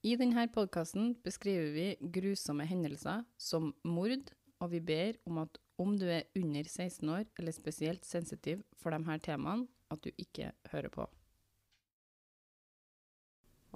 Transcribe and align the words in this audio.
I 0.00 0.14
denne 0.16 0.46
podkasten 0.48 1.10
beskriver 1.24 1.72
vi 1.74 1.86
grusomme 2.14 2.64
hendelser 2.64 3.24
som 3.36 3.74
mord, 3.84 4.30
og 4.60 4.70
vi 4.72 4.80
ber 4.80 5.18
om 5.28 5.42
at 5.42 5.58
om 5.80 5.92
du 6.00 6.06
er 6.08 6.24
under 6.36 6.64
16 6.64 7.08
år 7.08 7.26
eller 7.40 7.52
spesielt 7.52 8.04
sensitiv 8.08 8.62
for 8.80 8.92
de 8.92 9.00
her 9.04 9.20
temaene, 9.24 9.66
at 9.90 10.00
du 10.04 10.10
ikke 10.16 10.52
hører 10.72 10.88
på. 10.92 11.04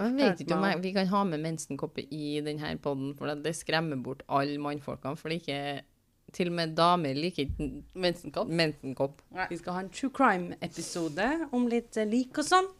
Jeg 0.01 0.15
vet 0.17 0.41
ikke 0.43 0.57
om 0.57 0.65
jeg, 0.67 0.81
vi 0.83 0.93
kan 0.97 1.07
ha 1.13 1.21
med 1.29 1.43
mensenkoppe 1.45 2.03
i 2.11 2.41
denne 2.43 2.73
poden, 2.83 3.13
for 3.19 3.31
det 3.45 3.53
skremmer 3.55 4.01
bort 4.03 4.25
alle 4.29 4.57
mannfolkene. 4.59 5.21
For 5.21 5.29
det 5.31 5.37
er 5.37 5.45
ikke 5.45 5.91
Til 6.35 6.49
og 6.49 6.55
med 6.57 6.73
damer 6.75 7.15
liker 7.15 7.45
ikke 7.45 7.67
Mensenkopp. 7.95 8.49
mensenkopp. 8.49 9.21
Vi 9.51 9.59
skal 9.61 9.73
ha 9.77 9.81
en 9.85 9.91
true 9.93 10.11
crime-episode 10.11 11.27
om 11.53 11.69
litt 11.71 11.95
lik 12.11 12.41
og 12.41 12.49
sånn. 12.49 12.71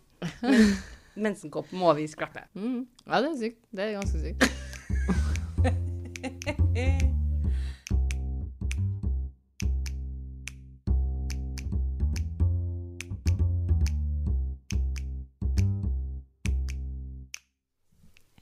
Men 0.43 0.73
mensenkopp 1.17 1.73
må 1.77 1.93
vi 1.99 2.07
skrappe. 2.11 2.41
Mm. 2.55 2.87
Ja, 3.07 3.21
det 3.21 3.29
er 3.31 3.37
sykt. 3.41 3.63
Det 3.71 3.83
er 3.85 3.93
ganske 3.99 4.19
sykt. 4.23 4.45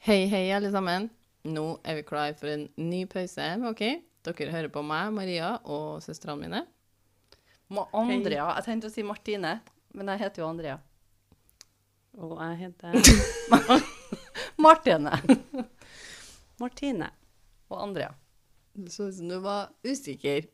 Hei, 0.03 0.27
hei, 0.27 0.51
alle 0.51 0.67
sammen. 0.75 1.05
Nå 1.47 1.79
er 1.87 2.01
vi 2.01 2.03
klar 2.03 2.33
for 2.35 2.51
en 2.51 2.65
ny 2.75 3.05
pause. 3.07 3.45
OK? 3.69 3.83
Dere 4.27 4.51
hører 4.51 4.67
på 4.75 4.83
meg, 4.83 5.15
Maria, 5.15 5.53
og 5.63 6.03
søstrene 6.03 6.43
mine. 6.43 6.67
Ma 7.71 7.87
Andrea. 7.95 8.49
Jeg 8.59 8.67
tenkte 8.67 8.91
å 8.91 8.93
si 8.93 9.07
Martine, 9.07 9.61
men 9.95 10.11
jeg 10.11 10.25
heter 10.25 10.43
jo 10.43 10.51
Andrea. 10.51 10.81
Og 12.21 12.37
jeg 12.37 12.57
heter 12.67 12.97
Martine 14.63 15.15
Martine. 16.63 17.09
og 17.73 17.79
Andrea. 17.83 18.13
Det 18.77 18.93
så 18.93 19.09
ut 19.09 19.15
som 19.17 19.29
du 19.29 19.39
var 19.41 19.71
usikker. 19.85 20.45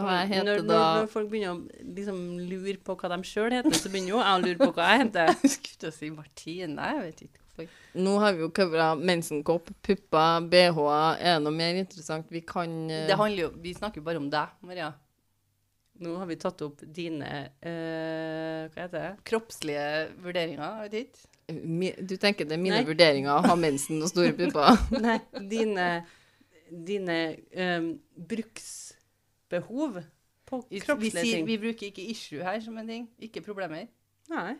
Og 0.00 0.08
jeg 0.10 0.30
heter 0.32 0.46
når, 0.48 0.62
da 0.66 0.78
når 0.98 1.10
folk 1.12 1.28
begynner 1.30 1.52
å 1.54 1.84
liksom 1.94 2.18
lure 2.48 2.74
på 2.82 2.96
hva 2.98 3.10
de 3.12 3.28
sjøl 3.28 3.52
heter, 3.54 3.76
så 3.78 3.92
begynner 3.92 4.14
jo 4.14 4.22
jeg 4.22 4.32
å 4.32 4.42
lure 4.42 4.58
på 4.64 4.70
hva 4.74 4.88
jeg 4.90 5.04
heter. 5.04 5.30
Jeg 5.44 5.52
skulle 5.52 5.82
til 5.84 5.92
å 5.92 5.94
si 5.94 6.10
Martine. 6.10 6.88
Jeg 6.88 7.04
vet 7.04 7.22
ikke 7.28 7.44
hvorfor. 7.44 7.78
Nå 8.08 8.16
har 8.24 8.34
vi 8.34 8.42
jo 8.42 8.50
covra 8.56 8.88
mensenkopp, 8.98 9.70
pupper, 9.86 10.48
BH-er. 10.50 11.20
Er 11.20 11.36
det 11.36 11.44
noe 11.44 11.54
mer 11.54 11.78
interessant 11.78 12.32
vi 12.34 12.42
kan 12.48 12.74
uh... 12.88 13.04
Det 13.06 13.20
handler 13.20 13.44
jo 13.44 13.52
Vi 13.62 13.76
snakker 13.76 14.02
jo 14.02 14.08
bare 14.08 14.24
om 14.24 14.26
deg, 14.32 14.56
Maria. 14.66 14.90
Nå 16.02 16.16
har 16.18 16.26
vi 16.26 16.34
tatt 16.42 16.62
opp 16.66 16.80
dine 16.90 17.28
eh, 17.62 18.64
Hva 18.72 18.82
heter 18.86 18.94
det? 18.96 19.10
Kroppslige 19.30 19.84
vurderinger, 20.24 20.80
vet 20.88 20.96
ikke. 21.04 21.54
mi, 21.54 21.92
Du 22.02 22.16
tenker 22.18 22.48
det 22.50 22.56
er 22.56 22.62
mine 22.64 22.80
Nei. 22.80 22.88
vurderinger 22.88 23.36
å 23.36 23.44
ha 23.46 23.54
mensen 23.58 24.02
og 24.02 24.10
store 24.10 24.32
pupper? 24.40 24.80
Nei, 24.98 25.20
dine, 25.52 25.86
dine 26.70 27.18
um, 27.54 27.88
bruksbehov 28.32 30.00
på 30.44 30.60
Vi, 30.68 30.76
vi, 30.76 30.80
kroppslige 30.84 31.22
sier, 31.24 31.38
ting. 31.38 31.46
vi 31.48 31.58
bruker 31.62 31.88
ikke 31.92 32.04
issue 32.10 32.42
her 32.44 32.58
som 32.64 32.76
en 32.82 32.90
ting. 32.90 33.06
Ikke 33.22 33.40
problemer. 33.44 33.86
Nei. 34.32 34.56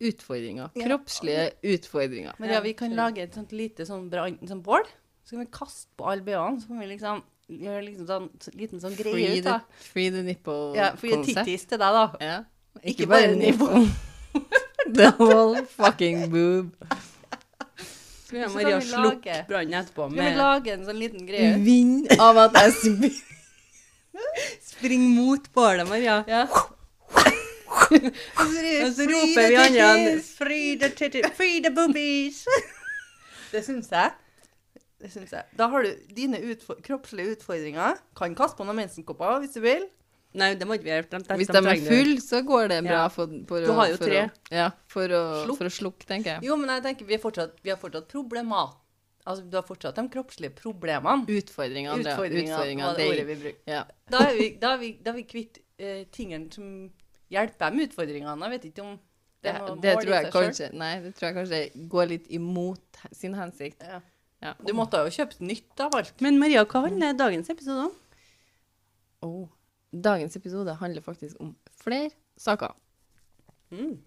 Utfordringer. 0.00 0.70
Ja. 0.74 0.86
Kroppslige 0.88 1.44
utfordringer. 1.74 2.34
Men 2.40 2.54
ja, 2.56 2.62
vi 2.64 2.72
kan 2.78 2.94
lage 2.96 3.22
et 3.26 3.36
sånt 3.36 3.52
lite 3.52 3.84
sånn 3.86 4.08
brann, 4.10 4.38
sånn 4.48 4.62
bål. 4.64 4.88
Så 5.22 5.36
kan 5.36 5.44
vi 5.44 5.50
kaste 5.54 5.92
på 6.00 6.08
alle 6.08 6.24
BH-ene. 6.26 6.62
Så 6.64 6.70
kan 6.72 6.80
vi 6.80 6.88
liksom 6.94 7.20
gjøre 7.50 7.82
liksom 7.88 8.06
sånn 8.08 8.28
liten 8.54 8.80
sånn 8.82 8.94
greie 8.98 9.12
Free 9.14 9.38
ut 9.40 9.44
the, 9.46 9.56
free 9.90 10.10
the 10.14 10.22
nipple 10.26 10.72
Ja, 10.78 10.92
for 10.96 11.10
å 11.10 11.18
concept. 11.20 11.44
tittis 11.44 11.66
til 11.70 11.80
deg, 11.82 11.98
da. 11.98 12.06
Ja. 12.22 12.38
Ikke 12.86 13.08
bare 13.10 13.34
nipple. 13.36 13.84
The 14.96 15.10
whole 15.18 15.64
fucking 15.76 16.28
boob. 16.32 16.70
Så 18.30 18.36
kan 18.38 18.52
Maria 18.54 18.78
slukke 18.80 19.36
brannen 19.48 19.74
etterpå 19.82 20.06
med 20.08 20.18
vi 20.18 20.22
lager 20.22 20.38
lage 20.38 20.72
en 20.76 20.84
sånn 20.86 20.98
liten 21.02 21.26
greie? 21.26 21.56
Vind 21.66 22.10
av 22.18 22.38
at 22.46 22.58
jeg 22.60 22.76
spyr. 22.78 23.18
Spring 24.70 25.08
mot 25.16 25.50
bålet, 25.54 25.86
Maria. 25.90 26.20
Ja. 26.30 26.44
Og 27.90 28.92
så 28.94 29.06
roper 29.06 29.48
vi 29.50 29.56
andre 29.58 30.20
Free 30.22 30.76
the 30.78 30.90
titties, 30.94 31.26
free 31.36 31.60
the 31.62 31.70
boobies. 31.74 32.44
Det 33.50 33.64
syns 33.66 33.90
jeg. 33.90 34.14
Det 35.00 35.08
syns 35.12 35.30
jeg. 35.32 35.44
Da 35.56 35.68
har 35.72 35.82
du 35.86 35.94
dine 36.14 36.38
utfor 36.52 36.76
kroppslige 36.84 37.36
utfordringer. 37.38 37.96
Kan 38.18 38.34
kaste 38.36 38.58
på 38.58 38.66
noen 38.68 38.76
mensenkopper 38.82 39.40
hvis 39.40 39.54
du 39.56 39.62
vil. 39.64 39.86
Nei, 40.36 40.52
det 40.54 40.66
må 40.68 40.76
ikke 40.76 40.86
vi 40.86 40.92
gjøre. 40.92 41.20
Hvis 41.40 41.48
de 41.50 41.58
er 41.58 41.80
full, 41.88 42.12
så 42.22 42.42
går 42.46 42.68
det 42.70 42.76
bra 42.84 42.98
Ja. 43.00 43.06
for, 43.10 43.32
for 43.48 43.64
Du 43.64 43.72
har 43.74 43.88
jo 43.90 43.96
tre. 43.98 44.20
Å, 44.28 44.52
ja, 44.54 44.68
for 44.92 45.08
å, 45.16 45.22
for 45.58 45.66
å 45.66 45.72
slukke, 45.74 46.06
tenker 46.06 46.36
jeg. 46.36 46.44
Jo, 46.46 46.54
men 46.60 46.70
jeg 46.76 46.84
tenker 46.84 47.08
vi, 47.08 47.18
fortsatt, 47.18 47.56
vi 47.64 47.72
har 47.72 47.80
fortsatt 47.80 48.06
problemer. 48.12 48.76
Altså, 49.26 49.42
du 49.50 49.56
har 49.58 49.64
fortsatt 49.66 49.96
de 49.98 50.04
kroppslige 50.12 50.54
problemene. 50.60 51.26
Utfordringene. 51.26 51.98
Utfordringene, 52.04 52.84
var 52.86 52.94
det 52.94 53.02
det- 53.02 53.10
ordet 53.10 53.26
vi 53.26 53.36
bruker. 53.42 53.58
Ja. 53.66 53.82
Da 54.10 54.22
er 54.28 54.36
vi, 54.38 54.48
da 54.60 54.74
er 54.74 54.78
vi, 54.78 54.92
da 55.02 55.10
er 55.10 55.18
vi 55.18 55.24
kvitt 55.24 55.58
eh, 55.78 56.04
tingene 56.12 56.52
som 56.52 56.70
hjelper 57.30 57.74
med 57.74 57.88
utfordringene. 57.90 58.38
Jeg 58.46 58.50
vet 58.54 58.64
ikke 58.70 58.86
om 58.86 58.98
det 59.42 59.52
Det, 59.56 59.80
det 59.82 59.92
tror 59.96 60.12
jeg 60.14 60.32
kanskje 60.32 60.66
Nei, 60.76 61.00
det 61.00 61.14
tror 61.16 61.26
jeg 61.30 61.34
kanskje 61.38 61.88
går 61.88 62.08
litt 62.10 62.26
imot 62.30 62.98
sin 63.16 63.34
hensikt. 63.34 63.80
Ja. 63.82 64.00
Ja. 64.40 64.54
Du 64.64 64.72
måtte 64.76 65.02
jo 65.04 65.12
kjøpt 65.12 65.42
nytt 65.44 65.82
av 65.84 65.96
alt. 65.98 66.14
Men 66.24 66.38
Maria, 66.40 66.64
hva 66.64 66.86
handler 66.86 67.16
dagens 67.18 67.50
episode 67.52 67.88
om? 67.90 67.96
Oh. 69.26 69.48
Dagens 69.90 70.36
episode 70.38 70.76
handler 70.80 71.04
faktisk 71.04 71.40
om 71.42 71.52
flere 71.82 72.12
saker. 72.40 72.72
Mm. 73.74 73.98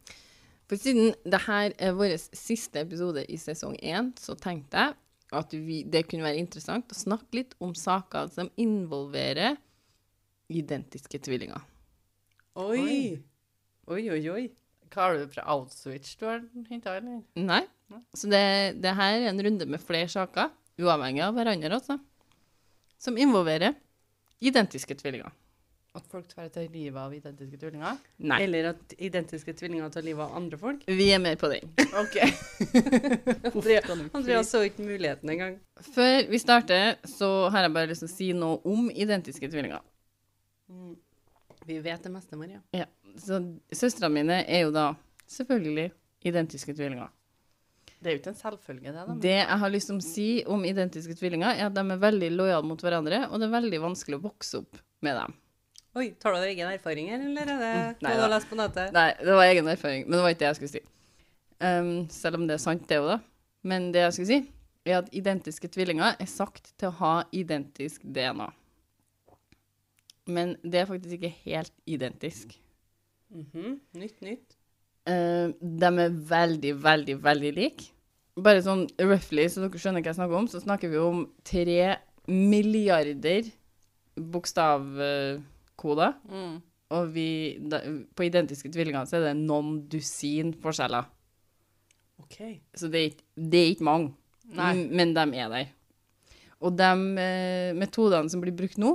For 0.70 0.80
siden 0.80 1.12
dette 1.28 1.60
er 1.76 1.96
vår 1.98 2.16
siste 2.18 2.82
episode 2.82 3.26
i 3.30 3.38
sesong 3.38 3.76
én, 3.84 4.14
så 4.18 4.36
tenkte 4.40 4.80
jeg 4.80 4.98
at 5.34 5.54
vi, 5.54 5.82
det 5.84 6.06
kunne 6.08 6.26
være 6.26 6.42
interessant 6.42 6.92
å 6.94 6.98
snakke 6.98 7.40
litt 7.40 7.54
om 7.64 7.74
saker 7.78 8.30
som 8.34 8.50
involverer 8.62 9.58
identiske 10.54 11.20
tvillinger. 11.26 11.62
Oi. 12.62 13.20
Oi, 13.90 14.04
oi, 14.14 14.22
oi. 14.34 14.44
Hva 14.94 15.08
har 15.08 15.18
du 15.18 15.30
fra 15.34 15.46
Outswitch 15.56 16.18
du 16.20 16.28
har 16.30 16.44
henta, 16.70 16.98
eller? 17.00 17.22
Nei. 17.40 17.64
Så 18.18 18.30
det, 18.30 18.44
det 18.81 18.94
her 18.98 19.20
er 19.20 19.30
en 19.31 19.42
runde 19.46 19.68
med 19.70 19.81
flere 19.81 20.09
saker, 20.09 20.52
uavhengig 20.81 21.24
av 21.26 21.34
hverandre, 21.38 21.80
altså, 21.80 21.98
som 23.02 23.18
involverer 23.18 23.74
identiske 24.44 24.96
tvillinger. 25.00 25.34
At 25.94 26.08
folk 26.09 26.26
tar 26.26 26.48
til 26.50 26.72
livet 26.74 26.98
av 26.98 27.12
identiske 27.14 27.58
tvillinger? 27.62 28.00
Nei. 28.26 28.40
Eller 28.42 28.72
at 28.72 28.96
identiske 28.98 29.54
tvillinger 29.54 29.92
tar 29.94 30.06
livet 30.06 30.26
av 30.26 30.34
andre 30.40 30.58
folk? 30.58 30.81
Vi 30.90 31.10
er 31.14 31.22
mer 31.22 31.38
på 31.38 31.52
den. 31.52 31.70
OK. 32.02 32.18
Andreas 33.52 33.92
Andrea 34.18 34.42
så 34.48 34.64
ikke 34.66 34.88
muligheten 34.88 35.30
engang. 35.30 35.60
Før 35.94 36.31
vi 36.31 36.42
starter, 36.42 36.96
så 37.06 37.30
har 37.54 37.68
jeg 37.68 37.75
bare 37.78 37.92
lyst 37.92 38.06
til 38.06 38.10
å 38.10 38.14
si 38.16 38.31
noe 38.38 38.58
om 38.74 38.90
identiske 38.90 39.52
tvillinger. 39.54 39.86
Mm. 40.74 40.96
Vi 41.70 41.78
vet 41.86 42.04
det 42.04 42.12
meste, 42.12 42.42
Maria. 42.42 42.60
Ja, 42.75 42.90
så 43.19 43.41
Søstrene 43.74 44.13
mine 44.13 44.40
er 44.47 44.66
jo 44.66 44.72
da 44.74 44.94
selvfølgelig 45.29 45.91
identiske 46.28 46.75
tvillinger. 46.75 47.12
Det 48.03 48.12
er 48.12 48.18
jo 48.18 48.19
ikke 48.19 48.34
en 48.34 48.40
selvfølge, 48.40 48.91
det. 48.91 49.03
da. 49.07 49.16
Det 49.24 49.35
jeg 49.38 49.59
har 49.62 49.72
lyst 49.72 49.90
til 49.90 50.00
å 50.00 50.03
si 50.03 50.28
om 50.51 50.66
identiske 50.68 51.16
tvillinger, 51.19 51.56
er 51.56 51.69
at 51.69 51.75
de 51.75 51.84
er 51.84 52.01
veldig 52.01 52.31
lojale 52.35 52.68
mot 52.68 52.81
hverandre, 52.84 53.22
og 53.29 53.40
det 53.40 53.47
er 53.47 53.53
veldig 53.53 53.79
vanskelig 53.85 54.19
å 54.19 54.24
vokse 54.25 54.59
opp 54.59 54.81
med 55.06 55.16
dem. 55.19 55.38
Oi, 55.94 56.07
tar 56.19 56.34
du 56.34 56.40
av 56.40 56.47
egen 56.47 56.72
erfaring 56.74 57.12
eller 57.13 57.41
er 57.53 57.62
det 57.62 57.74
Mm, 57.74 58.01
nei 58.01 58.16
du 58.18 58.22
har 58.24 58.31
lest 58.34 58.50
på 58.50 58.57
nettet? 58.57 58.96
Nei, 58.96 59.13
det 59.19 59.38
var 59.38 59.45
egen 59.45 59.68
erfaring, 59.69 60.07
men 60.07 60.18
det 60.18 60.24
var 60.25 60.34
ikke 60.34 60.41
det 60.41 60.50
jeg 60.50 60.59
skulle 60.59 60.74
si. 60.74 60.81
Um, 61.63 61.91
selv 62.09 62.40
om 62.40 62.47
det 62.50 62.57
er 62.57 62.63
sant, 62.63 62.88
det 62.90 62.97
òg, 63.00 63.12
da. 63.13 63.19
Men 63.63 63.91
det 63.94 64.01
jeg 64.01 64.16
skulle 64.18 64.31
si, 64.31 64.40
er 64.84 64.97
at 65.00 65.13
identiske 65.16 65.69
tvillinger 65.72 66.18
er 66.19 66.28
sagt 66.28 66.74
til 66.81 66.90
å 66.90 66.97
ha 66.97 67.13
identisk 67.31 68.03
DNA. 68.03 68.50
Men 70.34 70.57
det 70.63 70.81
er 70.81 70.90
faktisk 70.90 71.19
ikke 71.19 71.34
helt 71.45 71.74
identisk. 71.85 72.57
Mhm, 73.34 73.80
Nytt, 73.98 74.20
nytt. 74.22 74.58
Uh, 75.10 75.52
de 75.60 75.90
er 76.06 76.14
veldig, 76.30 76.74
veldig, 76.84 77.16
veldig 77.24 77.52
like. 77.58 77.90
Bare 78.40 78.62
sånn 78.66 78.86
roughly, 79.02 79.48
så 79.52 79.62
dere 79.66 79.81
skjønner 79.81 80.02
hva 80.02 80.10
jeg 80.13 80.18
snakker 80.18 80.38
om, 80.40 80.48
så 80.50 80.62
snakker 80.63 80.90
vi 80.94 81.02
om 81.02 81.25
tre 81.46 81.98
milliarder 82.30 83.50
bokstavkoder. 84.18 86.16
Mm. 86.30 86.56
Og 86.94 87.10
vi, 87.13 87.28
da, 87.69 87.81
på 88.13 88.25
identiske 88.28 88.69
tvillinger 88.74 89.07
så 89.10 89.18
er 89.19 89.28
det 89.30 89.36
noen 89.42 89.80
dusin 89.90 90.54
forskjeller. 90.63 91.07
OK. 92.22 92.38
Så 92.78 92.90
det 92.94 93.02
er 93.07 93.16
det 93.36 93.62
er 93.63 93.72
ikke 93.74 93.88
mange, 93.88 94.12
Nei. 94.54 94.74
men 94.94 95.13
de 95.18 95.25
er 95.42 95.50
der. 95.52 95.72
Og 96.63 96.78
de 96.80 96.90
eh, 97.19 97.72
metodene 97.75 98.30
som 98.31 98.42
blir 98.44 98.56
brukt 98.56 98.78
nå, 98.80 98.94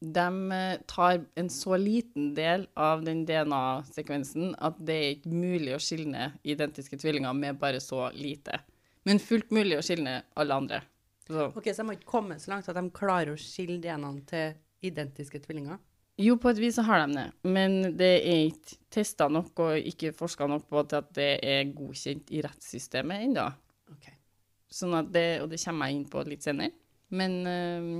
de 0.00 0.52
eh, 0.52 0.78
tar 0.86 1.24
en 1.34 1.48
så 1.50 1.76
liten 1.80 2.34
del 2.36 2.66
av 2.74 3.04
den 3.06 3.24
DNA-sekvensen 3.26 4.54
at 4.58 4.76
det 4.78 4.96
er 4.96 5.14
ikke 5.16 5.32
mulig 5.32 5.72
å 5.76 5.80
skilne 5.82 6.30
identiske 6.44 6.98
tvillinger 7.00 7.36
med 7.36 7.58
bare 7.60 7.80
så 7.80 8.10
lite. 8.14 8.60
Men 9.08 9.22
fullt 9.22 9.52
mulig 9.54 9.78
å 9.78 9.84
skilne 9.86 10.18
alle 10.36 10.54
andre. 10.54 10.82
Så, 11.26 11.48
Ok, 11.56 11.70
Så 11.72 11.82
de 11.82 11.88
har 11.88 11.96
ikke 11.96 12.12
kommet 12.12 12.42
så 12.42 12.52
langt 12.52 12.68
at 12.68 12.76
de 12.76 12.90
klarer 12.94 13.32
å 13.32 13.40
skille 13.40 13.80
DNA-ene 13.82 14.24
til 14.28 14.56
identiske 14.86 15.40
tvillinger? 15.42 15.78
jo, 16.16 16.36
på 16.40 16.48
et 16.48 16.58
vis 16.58 16.76
så 16.78 16.82
har 16.86 17.02
de 17.04 17.12
det, 17.18 17.26
men 17.44 17.96
det 17.96 18.12
er 18.24 18.46
ikke 18.48 18.78
testa 18.90 19.26
nok 19.28 19.60
og 19.60 19.88
ikke 19.90 20.14
forska 20.16 20.46
nok 20.48 20.64
på 20.70 20.82
til 20.88 21.02
at 21.02 21.10
det 21.18 21.32
er 21.44 21.72
godkjent 21.76 22.30
i 22.32 22.40
rettssystemet 22.46 23.26
ennå. 23.26 23.44
Okay. 23.92 24.14
Sånn 24.72 24.96
at 24.96 25.10
det, 25.12 25.42
og 25.42 25.50
det 25.52 25.60
kommer 25.60 25.90
jeg 25.90 25.98
inn 25.98 26.06
på 26.08 26.22
litt 26.24 26.46
senere. 26.46 26.72
Men 27.12 27.34
eh, 27.46 27.90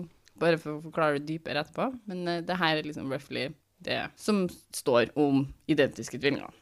bare 0.41 0.59
for 0.61 0.77
å 0.77 0.85
forklare 0.85 1.21
det 1.21 1.29
dypere 1.31 1.63
etterpå. 1.63 1.91
Men 2.11 2.25
uh, 2.29 2.41
det 2.45 2.59
her 2.61 2.79
er 2.79 2.89
liksom 2.89 3.11
roughly 3.13 3.49
det 3.87 4.01
som 4.21 4.47
står 4.75 5.13
om 5.21 5.45
identiske 5.71 6.19
tvillinger. 6.19 6.53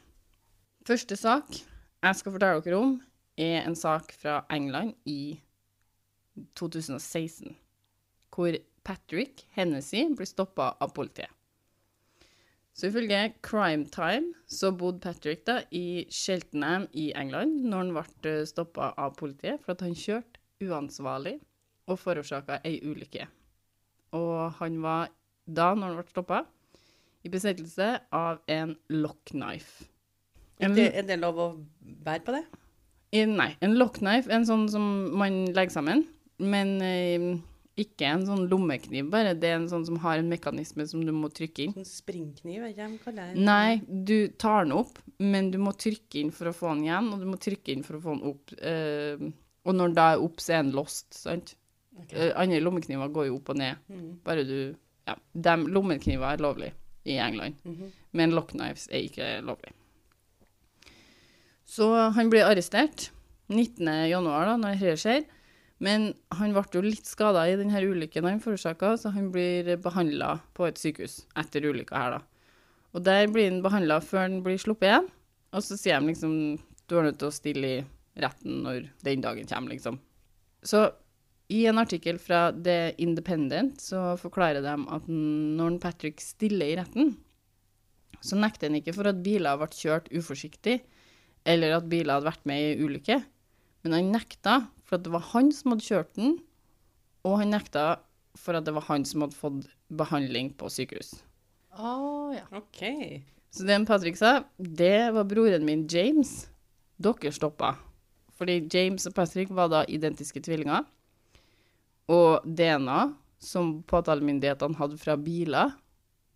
Første 0.85 1.17
sak 1.17 1.55
jeg 1.55 2.19
skal 2.19 2.35
fortelle 2.35 2.61
dere 2.61 2.77
om, 2.77 2.97
er 3.35 3.63
en 3.65 3.75
sak 3.75 4.11
fra 4.15 4.43
England 4.53 4.93
i 5.09 5.39
2016, 6.59 7.55
hvor 8.35 8.57
Patrick 8.85 9.45
Hennessy 9.55 10.03
blir 10.13 10.29
stoppa 10.29 10.75
av 10.79 10.93
politiet. 10.95 11.31
Så 12.75 12.89
ifølge 12.89 13.33
Crime 13.41 13.87
Time 13.87 14.33
så 14.51 14.73
bodde 14.75 14.99
Patrick 14.99 15.45
da 15.47 15.61
i 15.71 16.05
Cheltenham 16.11 16.89
i 16.91 17.13
England 17.15 17.63
når 17.63 17.77
han 17.77 17.93
ble 17.95 18.33
stoppa 18.49 18.91
av 18.99 19.15
politiet 19.15 19.63
for 19.63 19.73
at 19.73 19.83
han 19.85 19.95
kjørte 19.95 20.41
uansvarlig 20.65 21.37
og 21.87 22.01
forårsaka 22.01 22.59
ei 22.67 22.81
ulykke. 22.83 23.29
Og 24.15 24.59
han 24.59 24.79
var 24.83 25.09
da, 25.45 25.73
når 25.75 25.91
han 25.91 25.97
ble 25.99 26.13
stoppa, 26.13 26.43
i 27.25 27.31
besittelse 27.33 27.89
av 28.13 28.41
en 28.51 28.75
lockknife. 28.93 29.89
Er 30.61 30.77
er 30.85 31.03
det 31.07 31.17
lov 31.19 31.41
å 31.41 31.47
bære 31.81 32.23
på 32.25 32.37
det? 32.37 32.45
nei, 33.31 33.51
en 33.63 33.77
lockknife 33.79 34.27
er 34.27 34.41
en 34.41 34.47
sånn 34.47 34.65
som 34.71 34.85
man 35.15 35.45
legger 35.55 35.71
sammen, 35.77 36.01
men 36.43 36.73
eh, 36.83 37.27
ikke 37.79 38.07
en 38.07 38.25
sånn 38.27 38.45
lommekniv 38.51 39.07
bare. 39.11 39.33
Det 39.39 39.49
er 39.51 39.57
en 39.59 39.69
sånn 39.71 39.85
som 39.87 39.99
har 40.03 40.19
en 40.19 40.29
mekanisme 40.31 40.85
som 40.87 41.03
du 41.05 41.11
må 41.15 41.29
trykke 41.35 41.65
inn. 41.65 41.75
Sånn 41.75 41.87
springkniv, 41.87 42.61
vet 42.63 42.75
ikke 42.75 42.85
hva 42.85 42.91
de 42.91 43.01
kaller 43.03 43.33
det. 43.33 43.45
Nei, 43.47 43.79
du 43.87 44.17
tar 44.41 44.65
den 44.67 44.75
opp, 44.77 44.99
men 45.19 45.51
du 45.53 45.59
må 45.63 45.75
trykke 45.75 46.21
inn 46.21 46.31
for 46.35 46.51
å 46.51 46.55
få 46.55 46.73
den 46.73 46.85
igjen, 46.87 47.11
og 47.11 47.23
du 47.23 47.29
må 47.29 47.39
trykke 47.41 47.75
inn 47.75 47.85
for 47.87 47.99
å 47.99 48.03
få 48.05 48.15
den 48.17 48.31
opp. 48.31 48.55
eh, 48.59 49.27
og 49.65 49.73
når 49.73 49.91
den 49.91 49.97
da 49.97 50.09
er 50.13 50.23
opp, 50.23 50.41
så 50.43 50.57
er 50.57 50.65
den 50.65 50.75
lost, 50.77 51.07
sant? 51.17 51.55
Ok. 51.99 52.13
Eh, 52.13 52.31
andre 52.35 52.59
lommekniver 52.61 53.11
går 53.13 53.27
jo 53.29 53.35
opp 53.39 53.49
og 53.49 53.57
ned. 53.57 53.77
Mm. 53.89 54.09
Bare 54.23 54.43
du 54.47 54.75
Ja. 55.07 55.13
Dem, 55.39 55.67
lommekniver 55.69 56.33
er 56.33 56.37
lovlig 56.41 56.71
i 57.05 57.19
England, 57.21 57.55
Mhm. 57.63 57.91
men 58.13 58.31
lockknives 58.31 58.87
er 58.89 59.03
ikke 59.05 59.27
lovlig. 59.45 59.71
Så 61.65 61.87
han 62.13 62.29
blir 62.29 62.45
arrestert 62.45 63.09
19. 63.49 63.85
januar, 64.09 64.45
da, 64.45 64.55
når 64.57 64.79
dette 64.79 64.97
skjer. 65.01 65.25
Men 65.83 66.13
han 66.31 66.53
ble 66.55 66.63
jo 66.73 66.81
litt 66.81 67.05
skada 67.05 67.43
i 67.51 67.55
denne 67.59 67.81
ulykken 67.83 68.23
han 68.23 68.39
forårsaka, 68.39 68.93
så 68.97 69.11
han 69.13 69.29
blir 69.33 69.75
behandla 69.83 70.39
på 70.55 70.67
et 70.69 70.75
sykehus 70.79 71.25
etter 71.35 71.61
ulykka 71.67 71.95
her, 71.99 72.11
da. 72.11 72.21
Og 72.95 73.03
der 73.03 73.27
blir 73.27 73.49
han 73.51 73.61
behandla 73.61 73.99
før 74.01 74.21
han 74.29 74.41
blir 74.45 74.57
sluppet 74.57 74.87
igjen. 74.87 75.09
Og 75.53 75.61
så 75.61 75.77
sier 75.77 75.99
de 75.99 76.07
liksom 76.13 76.35
du 76.87 76.97
er 76.97 77.03
nødt 77.09 77.17
til 77.19 77.27
å 77.27 77.33
stille 77.33 77.71
i 77.79 77.85
retten 78.21 78.63
når 78.63 78.89
den 79.03 79.21
dagen 79.21 79.45
kommer, 79.49 79.69
liksom. 79.73 79.99
Så 80.63 80.91
i 81.53 81.65
en 81.69 81.77
artikkel 81.77 82.17
fra 82.21 82.49
The 82.53 82.95
Independent 83.01 83.81
så 83.81 84.15
forklarer 84.17 84.63
de 84.65 84.73
at 84.97 85.09
når 85.09 85.77
Patrick 85.83 86.23
stiller 86.23 86.71
i 86.71 86.77
retten, 86.79 87.13
så 88.25 88.37
nekter 88.39 88.71
han 88.71 88.79
ikke 88.79 88.95
for 88.95 89.11
at 89.11 89.21
biler 89.25 89.59
ble 89.61 89.69
kjørt 89.69 90.09
uforsiktig, 90.15 90.79
eller 91.45 91.75
at 91.75 91.89
biler 91.89 92.17
hadde 92.17 92.29
vært 92.31 92.47
med 92.49 92.71
i 92.71 92.81
ulykke, 92.81 93.19
men 93.85 93.93
han 93.93 94.09
nekta 94.15 94.63
for 94.85 94.97
at 94.97 95.05
det 95.05 95.13
var 95.13 95.27
han 95.35 95.51
som 95.53 95.75
hadde 95.75 95.85
kjørt 95.85 96.15
den, 96.17 96.39
og 97.25 97.39
han 97.41 97.53
nekta 97.53 97.85
for 98.37 98.57
at 98.57 98.65
det 98.65 98.73
var 98.75 98.87
han 98.89 99.05
som 99.05 99.23
hadde 99.25 99.37
fått 99.37 99.69
behandling 99.93 100.51
på 100.57 100.69
sykehus. 100.73 101.13
Å 101.75 101.93
ja. 102.33 102.45
OK. 102.55 102.81
Så 103.53 103.67
det 103.67 103.77
Patrick 103.87 104.17
sa, 104.19 104.41
det 104.57 105.13
var 105.15 105.27
broren 105.29 105.65
min 105.67 105.85
James. 105.91 106.47
Dere 106.97 107.31
stoppa. 107.35 107.75
Fordi 108.35 108.65
James 108.71 109.05
og 109.07 109.15
Patrick 109.15 109.51
var 109.55 109.69
da 109.71 109.85
identiske 109.87 110.41
tvillinger. 110.43 110.83
Og 112.11 112.45
DNA 112.45 113.01
som 113.41 113.79
påtalemyndighetene 113.89 114.77
hadde 114.79 114.97
fra 115.01 115.15
biler, 115.17 115.73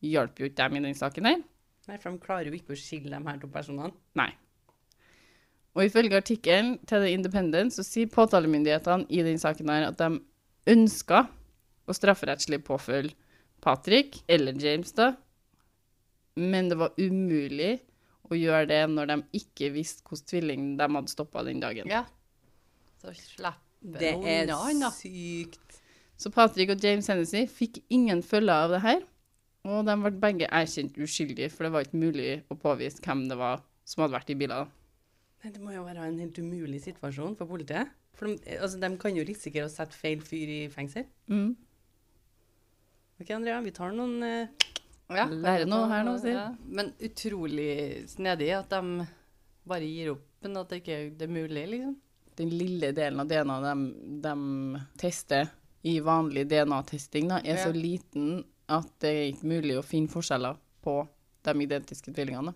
hjalp 0.05 0.39
jo 0.39 0.49
ikke 0.49 0.63
dem 0.63 0.79
i 0.79 0.83
den 0.87 0.97
saken 0.97 1.27
her. 1.29 1.41
Nei, 1.89 1.97
for 1.97 2.13
de 2.13 2.21
klarer 2.21 2.49
jo 2.49 2.57
ikke 2.57 2.75
å 2.75 2.79
skille 2.79 3.11
de 3.11 3.19
her 3.25 3.41
to 3.41 3.49
personene. 3.51 3.93
Nei. 4.17 4.29
Og 5.77 5.85
ifølge 5.85 6.17
artikkelen 6.17 6.77
til 6.89 7.05
The 7.05 7.13
Independent 7.13 7.73
så 7.75 7.85
sier 7.85 8.09
påtalemyndighetene 8.11 9.07
i 9.13 9.23
den 9.25 9.39
saken 9.41 9.69
her 9.71 9.89
at 9.91 9.99
de 10.01 10.19
ønska 10.69 11.25
å 11.89 11.95
strafferettslig 11.95 12.61
påfølge 12.65 13.15
Patrick, 13.59 14.21
eller 14.31 14.55
James 14.55 14.93
da, 14.95 15.13
men 16.39 16.69
det 16.71 16.77
var 16.79 16.93
umulig 16.95 17.73
å 18.29 18.37
gjøre 18.37 18.69
det 18.69 18.83
når 18.93 19.09
de 19.09 19.17
ikke 19.41 19.71
visste 19.73 20.05
hvilken 20.05 20.29
tvilling 20.29 20.69
de 20.79 20.87
hadde 20.95 21.11
stoppa 21.11 21.43
den 21.43 21.59
dagen. 21.63 21.89
ja. 21.89 22.05
Så 22.99 23.13
slipper 23.15 23.55
Det 23.79 24.11
er 24.27 24.51
sykt. 24.95 25.79
Så 26.19 26.31
Patrick 26.35 26.73
og 26.73 26.83
James 26.83 27.07
Hennessy 27.07 27.45
fikk 27.47 27.79
ingen 27.89 28.21
følger 28.23 28.65
av 28.65 28.73
det 28.75 28.81
her, 28.83 29.05
og 29.69 29.85
de 29.87 29.95
ble 30.01 30.11
begge 30.19 30.49
erkjent 30.51 30.97
uskyldige, 30.99 31.47
for 31.53 31.65
det 31.65 31.71
var 31.71 31.85
ikke 31.85 32.01
mulig 32.01 32.27
å 32.51 32.57
påvise 32.59 32.99
hvem 33.05 33.23
det 33.29 33.37
var 33.39 33.63
som 33.87 34.03
hadde 34.03 34.17
vært 34.17 34.33
i 34.33 34.37
bilene. 34.39 34.67
Nei, 35.39 35.53
det 35.55 35.61
må 35.63 35.71
jo 35.71 35.85
være 35.85 36.09
en 36.09 36.19
helt 36.19 36.37
umulig 36.43 36.81
situasjon 36.83 37.37
for 37.39 37.47
politiet. 37.47 37.93
For 38.19 38.27
de, 38.27 38.57
altså, 38.57 38.79
de 38.81 38.89
kan 38.99 39.15
jo 39.15 39.23
risikere 39.23 39.69
å 39.69 39.71
sette 39.71 39.95
feil 39.95 40.19
fyr 40.25 40.51
i 40.51 40.59
fengsel. 40.73 41.05
Mm. 41.31 41.53
OK, 43.19 43.31
Andrea, 43.35 43.61
vi 43.63 43.71
tar 43.75 43.95
noen 43.95 44.19
uh, 44.23 44.67
Ja, 45.15 45.25
Lærer 45.31 45.69
noe 45.69 45.87
her 45.91 46.03
nå, 46.07 46.17
sier. 46.19 46.35
Ja. 46.35 46.49
Men 46.67 46.91
utrolig 47.07 47.71
snedig 48.11 48.51
at 48.57 48.75
de 48.75 49.07
bare 49.69 49.87
gir 49.87 50.17
opp, 50.17 50.27
men 50.43 50.59
at 50.59 50.71
det 50.71 50.81
ikke 50.83 50.99
det 51.15 51.27
er 51.29 51.35
mulig, 51.39 51.65
liksom. 51.71 51.95
Den 52.39 52.53
lille 52.55 52.93
delen 52.95 53.19
av 53.19 53.27
DNA 53.27 53.59
de, 53.63 53.73
de 54.23 54.81
tester 54.99 55.49
i 55.81 55.99
vanlig 56.03 56.45
DNA-testing, 56.49 57.31
er 57.35 57.45
er 57.53 57.61
så 57.61 57.71
liten 57.75 58.41
at 58.69 58.89
det 59.03 59.11
er 59.11 59.29
ikke 59.33 59.49
mulig 59.49 59.77
å 59.79 59.85
finne 59.85 60.11
forskjeller 60.11 60.59
på 60.83 60.95
de 61.47 61.55
identiske 61.65 62.13
tvillingene. 62.13 62.53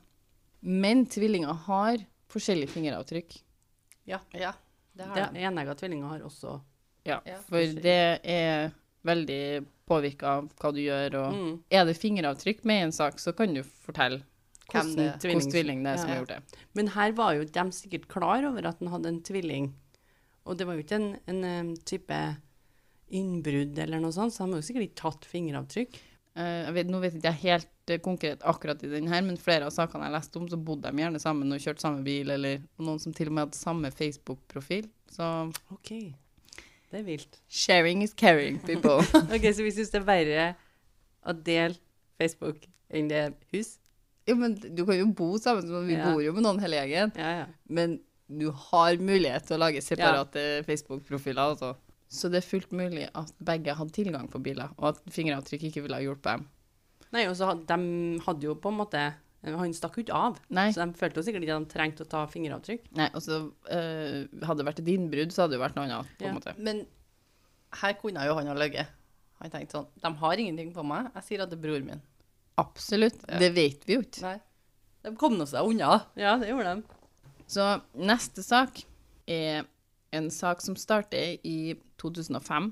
Men 0.64 1.06
tvillinger 1.12 1.56
har 1.68 2.04
forskjellige 2.32 2.72
fingeravtrykk. 2.76 3.36
Ja. 4.08 4.20
Ja, 4.32 4.54
det 4.94 5.08
har 5.10 5.32
de. 5.34 5.44
Enegga 5.44 5.76
tvillinger 5.80 6.16
har 6.16 6.28
også 6.28 6.60
Ja, 7.04 7.20
Ja, 7.28 7.40
for 7.50 7.60
det 7.84 8.20
er 8.24 8.72
veldig 9.04 9.66
påvirka 9.88 10.38
av 10.38 10.52
hva 10.60 10.72
du 10.72 10.80
gjør. 10.80 11.18
Og 11.20 11.34
mm. 11.36 11.56
er 11.68 11.88
det 11.88 11.98
fingeravtrykk 12.00 12.64
med 12.64 12.80
i 12.80 12.86
en 12.88 12.96
sak, 12.96 13.20
så 13.20 13.34
kan 13.36 13.56
du 13.56 13.64
fortelle 13.64 14.24
hvordan 14.72 15.20
tvilling, 15.22 15.52
tvilling 15.52 15.84
det 15.86 15.94
er 15.94 16.02
som 16.02 16.10
Ja, 16.10 16.16
har 16.16 16.24
gjort 16.24 16.34
det. 16.34 16.64
Men 16.78 16.92
her 16.96 17.16
var 17.18 17.36
jo 17.38 17.46
de 17.46 17.66
sikkert 17.76 18.08
klar 18.12 18.48
over 18.48 18.70
at 18.70 18.80
han 18.82 18.94
hadde 18.94 19.12
en 19.12 19.22
tvilling. 19.26 19.74
Og 20.44 20.58
det 20.60 20.68
var 20.68 20.78
jo 20.78 20.84
ikke 20.84 21.00
en, 21.00 21.14
en 21.30 21.76
type 21.88 22.18
innbrudd 23.14 23.78
eller 23.80 24.02
noe 24.02 24.16
sånt, 24.16 24.34
så 24.34 24.44
de 24.44 24.56
har 24.56 24.62
jo 24.62 24.66
sikkert 24.66 24.88
ikke 24.88 25.02
tatt 25.04 25.30
fingeravtrykk. 25.30 26.00
Uh, 26.34 26.66
vet, 26.74 26.90
nå 26.90 26.98
vet 26.98 27.14
ikke 27.14 27.30
jeg 27.30 27.42
helt 27.44 27.92
uh, 27.94 28.00
konkret 28.02 28.42
akkurat 28.50 28.82
i 28.82 28.90
den 28.90 29.12
her, 29.12 29.22
men 29.22 29.38
flere 29.38 29.68
av 29.68 29.76
sakene 29.76 30.08
jeg 30.08 30.16
leste 30.16 30.40
om, 30.42 30.48
så 30.50 30.58
bodde 30.58 30.90
de 30.90 31.04
gjerne 31.04 31.22
sammen 31.22 31.54
og 31.54 31.62
kjørte 31.62 31.86
samme 31.86 32.02
bil, 32.06 32.34
eller 32.34 32.64
noen 32.82 33.02
som 33.02 33.14
til 33.14 33.30
og 33.30 33.36
med 33.36 33.46
hadde 33.46 33.60
samme 33.60 33.94
Facebook-profil. 33.94 34.90
Så 35.14 35.30
OK. 35.76 35.94
Det 36.94 37.02
er 37.02 37.06
vilt. 37.06 37.40
sharing 37.50 38.04
is 38.06 38.14
caring, 38.14 38.60
people. 38.66 39.02
OK, 39.34 39.46
så 39.54 39.66
vi 39.66 39.74
syns 39.74 39.94
det 39.94 40.02
er 40.02 40.10
verre 40.10 40.50
å 41.26 41.34
dele 41.38 41.78
Facebook 42.22 42.66
enn 42.94 43.10
det 43.10 43.22
er 43.28 43.32
hus? 43.54 43.78
Jo, 44.28 44.36
men 44.40 44.56
du 44.56 44.86
kan 44.86 44.98
jo 45.00 45.08
bo 45.16 45.32
sammen, 45.42 45.68
så 45.68 45.82
vi 45.88 45.96
bor 46.00 46.22
jo 46.24 46.34
med 46.34 46.44
noen 46.46 46.60
hele 46.64 46.80
gjengen, 46.84 47.12
Ja, 47.20 47.32
ja. 47.42 47.46
men 47.70 48.00
du 48.30 48.48
har 48.52 48.96
mulighet 48.98 49.46
til 49.50 49.58
å 49.58 49.64
lage 49.66 49.82
separate 49.84 50.64
Facebook-profiler, 50.68 51.54
altså. 51.54 51.74
Så 52.14 52.30
det 52.30 52.40
er 52.44 52.48
fullt 52.48 52.72
mulig 52.72 53.08
at 53.18 53.32
begge 53.44 53.74
hadde 53.76 53.92
tilgang 53.96 54.28
på 54.30 54.40
biler, 54.46 54.70
og 54.78 54.92
at 54.94 55.02
fingeravtrykk 55.12 55.64
ikke 55.70 55.82
ville 55.86 55.98
ha 55.98 56.02
hjulpet 56.06 56.30
dem. 56.38 56.48
Nei, 57.14 57.28
og 57.30 57.36
så 57.38 57.52
had, 57.52 57.66
de 57.70 58.20
hadde 58.26 58.48
jo 58.48 58.56
på 58.58 58.72
en 58.74 58.80
måte 58.80 59.02
Han 59.44 59.74
stakk 59.76 59.98
jo 60.00 60.04
ikke 60.06 60.16
av, 60.16 60.38
Nei, 60.56 60.70
så 60.72 60.86
de 60.88 60.96
følte 60.98 61.20
jo 61.20 61.26
sikkert 61.28 61.44
ikke 61.44 61.56
at 61.60 61.64
de 61.68 61.74
trengte 61.74 62.04
å 62.06 62.08
ta 62.10 62.22
fingeravtrykk. 62.32 62.86
nei 62.96 63.10
og 63.14 63.22
så 63.26 63.42
eh, 63.70 64.24
hadde 64.48 64.62
det 64.62 64.66
vært 64.70 64.80
et 64.80 64.88
innbrudd, 64.94 65.34
så 65.36 65.42
hadde 65.44 65.52
det 65.52 65.58
jo 65.60 65.64
vært 65.66 65.76
noe 65.76 65.84
annet, 65.90 66.14
på 66.18 66.24
Ja. 66.24 66.30
en 66.32 66.38
måte. 66.38 66.54
Men 66.64 66.86
her 67.82 67.94
kunne 68.00 68.24
jo 68.24 68.38
han 68.38 68.48
ha 68.48 68.54
løyet. 68.56 68.88
Han 69.42 69.52
tenkte 69.52 69.76
sånn 69.82 69.88
De 70.02 70.14
har 70.22 70.40
ingenting 70.40 70.72
på 70.74 70.86
meg. 70.88 71.10
Jeg 71.18 71.24
sier 71.28 71.44
at 71.44 71.50
det 71.52 71.58
er 71.60 71.64
bror 71.68 71.84
min. 71.84 72.02
Absolutt. 72.62 73.24
Ja. 73.28 73.40
Det 73.42 73.54
vet 73.56 73.88
vi 73.88 73.98
jo 73.98 74.04
ikke. 74.06 74.24
Nei. 74.26 74.38
De 75.04 75.12
kom 75.20 75.36
nå 75.36 75.46
seg 75.50 75.68
unna. 75.68 75.98
Ja, 76.20 76.38
det 76.40 76.52
gjorde 76.52 76.76
de. 76.78 77.00
Så 77.50 77.66
neste 78.00 78.44
sak 78.46 78.84
er 79.30 79.66
en 80.14 80.30
sak 80.32 80.62
som 80.62 80.78
starter 80.80 81.38
i 81.44 81.76
2005, 82.02 82.72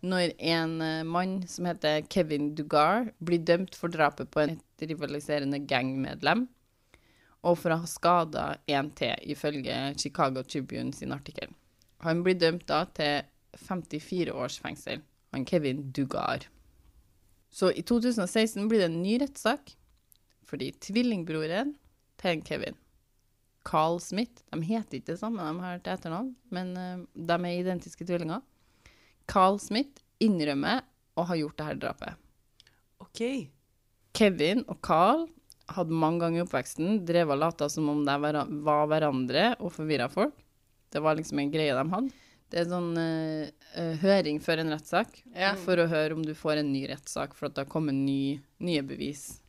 når 0.00 0.32
en 0.38 0.78
eh, 0.80 1.02
mann 1.04 1.40
som 1.48 1.68
heter 1.68 2.06
Kevin 2.08 2.54
Dugar 2.56 3.10
blir 3.20 3.42
dømt 3.44 3.76
for 3.76 3.92
drapet 3.92 4.30
på 4.32 4.46
et 4.46 4.86
rivaliserende 4.88 5.60
gangmedlem, 5.68 6.46
og 7.44 7.58
for 7.60 7.72
å 7.72 7.80
ha 7.82 7.88
skada 7.88 8.46
en 8.68 8.90
til, 8.96 9.16
ifølge 9.32 9.76
Chicago 10.00 10.42
Tribune 10.44 10.92
sin 10.96 11.12
artikkel. 11.12 11.52
Han 12.04 12.24
blir 12.24 12.38
dømt 12.40 12.66
da 12.68 12.86
til 12.96 13.28
54 13.60 14.32
års 14.32 14.56
fengsel, 14.60 15.04
han 15.34 15.44
Kevin 15.48 15.90
Dugar. 15.92 16.48
Så 17.50 17.72
i 17.74 17.82
2016 17.82 18.68
blir 18.70 18.82
det 18.82 18.90
en 18.90 19.02
ny 19.02 19.16
rettssak, 19.22 19.74
fordi 20.46 20.70
tvillingbroren 20.82 21.74
til 22.20 22.44
Kevin 22.46 22.78
Carl 23.66 23.98
Smith. 24.00 24.42
De 24.50 24.62
heter 24.64 25.00
ikke 25.00 25.12
det 25.12 25.20
samme, 25.20 25.44
de 25.44 25.64
har 25.64 25.82
til 25.82 25.94
etternavn, 25.94 26.30
men 26.54 26.72
eh, 26.78 27.02
de 27.14 27.36
er 27.36 27.58
identiske 27.58 28.06
tvillinger. 28.08 28.40
Carl 29.30 29.60
Smith 29.62 30.02
innrømmer 30.22 30.82
å 31.18 31.26
ha 31.28 31.36
gjort 31.38 31.58
dette 31.60 31.80
drapet. 31.82 32.16
OK. 33.02 33.22
Kevin 34.16 34.64
og 34.66 34.80
Carl 34.84 35.26
hadde 35.70 35.94
mange 35.94 36.24
ganger 36.24 36.40
i 36.40 36.44
oppveksten 36.44 37.02
drevet 37.06 37.36
og 37.36 37.42
lata 37.44 37.68
som 37.70 37.88
om 37.92 38.02
de 38.06 38.16
var 38.64 38.88
hverandre 38.90 39.52
og 39.60 39.74
forvirra 39.74 40.08
folk. 40.10 40.34
Det 40.90 41.02
var 41.02 41.18
liksom 41.18 41.38
en 41.38 41.52
greie 41.52 41.76
de 41.76 41.84
hadde. 41.92 42.10
Det 42.50 42.58
er 42.64 42.66
sånn 42.70 42.96
eh, 42.98 43.50
eh, 43.78 43.92
høring 44.02 44.40
før 44.42 44.58
en 44.64 44.72
rettssak, 44.74 45.20
Ja. 45.36 45.52
for 45.54 45.78
å 45.78 45.88
høre 45.90 46.16
om 46.16 46.22
du 46.26 46.32
får 46.34 46.58
en 46.64 46.72
ny 46.72 46.86
rettssak, 46.90 47.34
for 47.38 47.46
at 47.46 47.54
det 47.54 47.64
har 47.66 47.70
kommet 47.70 47.94
ny, 47.94 48.40
nye 48.58 48.82
bevis. 48.82 49.40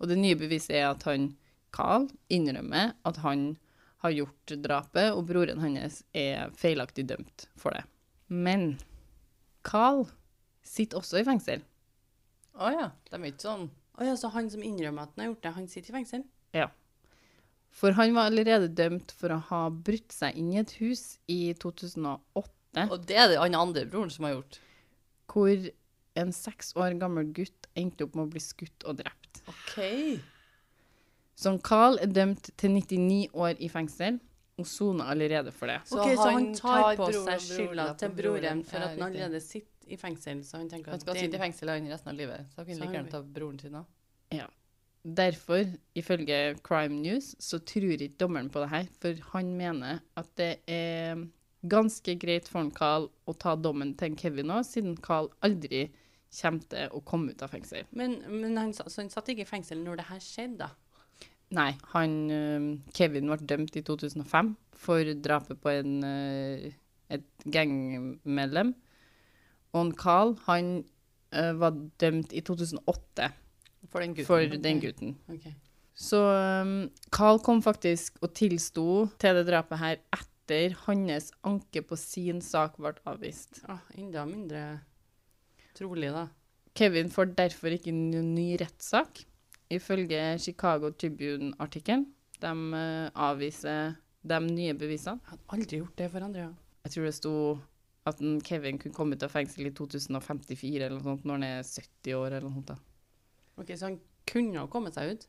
Og 0.00 0.08
det 0.08 0.16
nye 0.20 0.34
beviset 0.38 0.70
er 0.78 0.86
at 0.90 1.02
han, 1.04 1.34
Carl, 1.74 2.08
innrømmer 2.32 2.94
at 3.04 3.16
han 3.20 3.58
har 4.00 4.14
gjort 4.14 4.54
drapet, 4.64 5.10
og 5.12 5.26
broren 5.28 5.60
hans 5.60 6.02
er 6.16 6.48
feilaktig 6.56 7.04
dømt 7.10 7.48
for 7.58 7.74
det. 7.76 7.82
Men 8.28 8.78
Carl 9.66 10.06
sitter 10.64 11.00
også 11.02 11.20
i 11.20 11.26
fengsel. 11.26 11.60
Å 12.58 12.72
ja. 12.72 12.88
De 13.10 13.16
er 13.20 13.28
ikke 13.30 13.44
sånn 13.44 13.68
Å 13.98 14.06
ja, 14.06 14.14
så 14.16 14.28
han 14.30 14.48
som 14.50 14.62
innrømmer 14.62 15.02
at 15.08 15.12
han 15.16 15.24
har 15.24 15.32
gjort 15.32 15.42
det, 15.42 15.52
han 15.56 15.68
sitter 15.68 15.90
i 15.90 15.96
fengsel? 15.98 16.24
For 17.70 17.94
han 17.94 18.14
var 18.16 18.30
allerede 18.30 18.68
dømt 18.74 19.12
for 19.14 19.34
å 19.34 19.38
ha 19.50 19.60
brutt 19.70 20.12
seg 20.14 20.36
inn 20.40 20.52
i 20.54 20.58
et 20.62 20.72
hus 20.80 21.18
i 21.30 21.52
2008, 21.60 22.88
Og 22.88 23.04
det 23.06 23.16
er 23.16 23.28
det 23.32 23.38
han 23.40 23.54
andre 23.54 23.84
broren 23.86 24.10
som 24.10 24.24
har 24.28 24.38
gjort. 24.38 24.60
hvor 25.28 25.70
en 26.18 26.32
seks 26.32 26.72
år 26.76 26.98
gammel 26.98 27.28
gutt 27.36 27.68
endte 27.76 28.04
opp 28.06 28.14
med 28.16 28.26
å 28.26 28.30
bli 28.32 28.40
skutt 28.42 28.84
og 28.88 28.98
drept. 28.98 29.42
OK. 29.46 30.20
Så 31.38 31.52
Carl 31.62 32.00
er 32.02 32.10
dømt 32.10 32.50
til 32.58 32.74
99 32.74 33.28
år 33.34 33.60
i 33.62 33.68
fengsel, 33.70 34.18
og 34.58 34.66
soner 34.66 35.12
allerede 35.12 35.52
for 35.54 35.70
det. 35.70 35.78
Så 35.86 36.00
ok, 36.02 36.14
så 36.16 36.24
han 36.24 36.34
han 36.34 36.54
tar 36.58 36.80
tar 36.82 36.96
på 36.98 37.10
seg 37.14 37.44
skylda 37.44 37.84
til 38.00 38.14
broren 38.18 38.64
for 38.66 38.82
at 38.82 38.96
han 38.96 39.04
allerede 39.06 39.40
sitter 39.44 39.92
i 39.94 39.96
fengsel, 39.96 40.42
så 40.44 40.58
han 40.58 40.68
tenker 40.68 40.90
Han 40.90 41.00
skal 41.00 41.16
sitte 41.16 41.38
i 41.38 41.42
fengsel 41.44 41.70
han 41.70 41.86
resten 41.92 42.10
av 42.10 42.18
livet. 42.18 42.48
Så 42.50 42.60
han 42.60 42.66
kunne 42.66 42.80
like 42.80 42.96
gjerne 42.98 43.12
ta 43.14 43.22
broren 43.22 43.60
sin 43.62 43.78
òg. 43.78 43.86
Derfor, 45.16 45.64
ifølge 45.96 46.58
Crime 46.66 47.00
News, 47.00 47.32
så 47.40 47.58
tror 47.58 47.96
ikke 47.96 48.18
dommeren 48.20 48.50
på 48.52 48.60
det 48.60 48.68
her, 48.72 48.88
for 49.00 49.20
han 49.32 49.54
mener 49.56 50.02
at 50.18 50.28
det 50.36 50.56
er 50.68 51.22
ganske 51.68 52.14
greit 52.20 52.48
for 52.50 52.60
en 52.60 52.74
Carl 52.74 53.08
å 53.26 53.34
ta 53.40 53.54
dommen 53.56 53.94
til 53.98 54.10
en 54.10 54.18
Kevin 54.18 54.52
òg, 54.52 54.66
siden 54.68 54.98
Carl 55.02 55.30
aldri 55.44 55.86
kommer 56.40 56.66
til 56.68 56.92
å 56.92 57.00
komme 57.08 57.32
ut 57.32 57.42
av 57.42 57.54
fengsel. 57.54 57.88
Men, 57.96 58.18
men 58.28 58.58
han, 58.60 58.74
så 58.76 58.84
han 58.98 59.08
satt 59.12 59.30
ikke 59.32 59.46
i 59.46 59.48
fengsel 59.48 59.80
når 59.80 60.02
det 60.02 60.08
her 60.10 60.20
skjedde, 60.22 60.68
da? 60.68 61.24
Nei, 61.56 61.70
han 61.94 62.14
Kevin 62.92 63.30
ble 63.30 63.40
dømt 63.48 63.78
i 63.80 63.82
2005 63.86 64.52
for 64.76 65.14
drapet 65.24 65.60
på 65.62 65.72
en, 65.72 65.94
øh, 66.04 66.66
et 67.08 67.24
gangmedlem. 67.48 68.74
Og 69.72 69.94
Carl, 69.96 70.34
han 70.44 70.82
øh, 71.32 71.54
var 71.60 71.78
dømt 72.00 72.34
i 72.36 72.44
2008 72.44 73.30
For 73.88 74.02
den 74.02 74.14
gutten. 74.14 74.26
for 74.26 74.58
den 74.64 74.80
gutten. 74.82 75.14
Okay. 75.32 75.54
Så 75.98 76.18
um, 76.62 76.90
Carl 77.10 77.40
kom 77.42 77.62
faktisk 77.62 78.20
og 78.22 78.34
tilsto 78.38 79.08
til 79.18 79.38
det 79.38 79.46
drapet 79.48 79.80
her 79.80 79.96
etter 80.14 80.76
hans 80.84 81.32
anke 81.46 81.82
på 81.84 81.98
sin 81.98 82.42
sak 82.44 82.78
ble 82.78 82.94
avvist. 83.08 83.62
Ah, 83.68 83.82
enda 83.98 84.24
mindre 84.28 84.80
trolig, 85.78 86.12
da. 86.14 86.28
Kevin 86.78 87.10
får 87.10 87.32
derfor 87.38 87.74
ikke 87.74 87.94
noen 87.94 88.30
ny 88.36 88.52
rettssak, 88.60 89.24
ifølge 89.74 90.20
Chicago 90.42 90.92
Tribune-artikkelen. 90.94 92.06
De 92.38 92.52
uh, 92.54 93.10
avviser 93.28 93.96
de 94.22 94.38
nye 94.46 94.76
bevisene. 94.78 95.18
Jeg 95.24 95.34
hadde 95.34 95.56
aldri 95.56 95.80
gjort 95.82 95.98
det 95.98 96.10
for 96.12 96.26
Andrea. 96.28 96.52
Jeg 96.86 96.94
tror 96.94 97.08
det 97.08 97.16
sto 97.18 97.34
at 98.08 98.22
Kevin 98.46 98.78
kunne 98.80 98.94
komme 98.94 99.18
ut 99.18 99.24
av 99.26 99.32
fengsel 99.32 99.68
i 99.68 99.74
2054 99.74 100.78
eller 100.78 100.96
noe 100.96 101.04
sånt, 101.10 101.26
når 101.26 101.40
han 101.40 101.48
er 101.48 101.66
70 101.66 102.14
år 102.16 102.30
eller 102.30 102.46
noe 102.46 102.60
sånt. 102.60 102.70
da. 102.70 102.78
Ok, 103.58 103.72
Så 103.76 103.90
han 103.90 103.98
kunne 104.28 104.62
ha 104.62 104.68
kommet 104.70 104.96
seg 104.96 105.14
ut? 105.14 105.26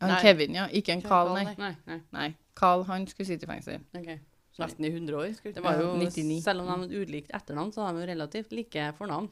Han 0.00 0.14
Nei. 0.14 0.20
Kevin, 0.24 0.56
ja. 0.56 0.66
Ikke 0.72 0.94
en 0.96 1.02
Carl, 1.04 1.34
nei. 1.36 1.54
Nei. 1.58 1.74
nei. 1.86 2.00
Nei, 2.16 2.28
Carl 2.56 2.86
han 2.88 3.06
skulle 3.10 3.28
sitte 3.28 3.46
i 3.48 3.50
fengsel. 3.50 3.82
ok. 3.96 4.12
Nesten 4.60 4.84
i 4.84 4.90
100 4.92 5.16
år. 5.16 5.36
Det 5.54 5.62
var 5.64 5.78
jo, 5.80 5.92
99. 5.96 6.40
Selv 6.44 6.60
om 6.60 6.66
de 6.68 6.74
hadde 6.74 7.04
ulikt 7.04 7.30
etternavn, 7.36 7.70
så 7.72 7.86
har 7.86 7.94
de 7.94 8.02
jo 8.02 8.08
relativt 8.10 8.50
like 8.52 8.90
fornavn. 8.98 9.30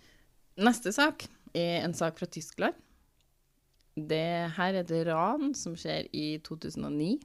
Neste 0.64 0.92
sak 0.94 1.26
er 1.52 1.82
en 1.84 1.94
sak 1.96 2.16
fra 2.20 2.28
Tyskland. 2.30 2.78
Det 3.98 4.52
her 4.56 4.78
er 4.78 4.84
et 4.84 4.94
ran 5.08 5.52
som 5.58 5.74
skjer 5.76 6.06
i 6.16 6.38
2009. 6.46 7.18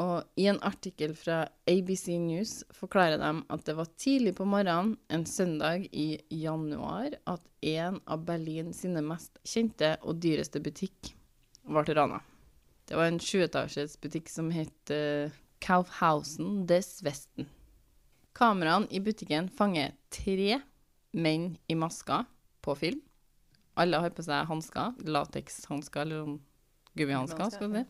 Og 0.00 0.24
i 0.40 0.46
en 0.48 0.60
artikkel 0.64 1.12
fra 1.16 1.42
ABC 1.68 2.14
News 2.16 2.62
forklarer 2.72 3.20
de 3.20 3.30
at 3.52 3.64
det 3.66 3.74
var 3.76 3.90
tidlig 4.00 4.32
på 4.38 4.46
morgenen 4.48 4.94
en 5.12 5.26
søndag 5.28 5.84
i 5.92 6.16
januar 6.32 7.18
at 7.28 7.44
en 7.60 8.00
av 8.08 8.24
Berlin 8.24 8.72
sine 8.72 9.02
mest 9.04 9.36
kjente 9.44 9.98
og 10.00 10.22
dyreste 10.24 10.62
butikk 10.64 11.12
ble 11.68 11.84
rana. 11.94 12.22
Det 12.88 12.96
var 12.96 13.10
en 13.10 13.20
sjuetasjes 13.22 13.98
butikk 14.00 14.32
som 14.32 14.48
het 14.52 14.92
uh, 14.92 15.32
Kaufhausen 15.62 16.64
des 16.66 16.88
Westen. 17.04 17.46
Kameraene 18.34 18.88
i 18.90 19.00
butikken 19.04 19.50
fanger 19.52 19.92
tre 20.10 20.62
menn 21.12 21.52
i 21.68 21.76
masker 21.76 22.24
på 22.64 22.74
film. 22.80 23.04
Alle 23.76 24.00
har 24.00 24.12
på 24.16 24.24
seg 24.24 24.48
hansker, 24.48 24.96
latekshansker 25.04 26.04
eller 26.04 26.24
sånn 26.24 26.38
gummihansker. 26.96 27.52
skal 27.52 27.68
du 27.68 27.78
si. 27.78 27.84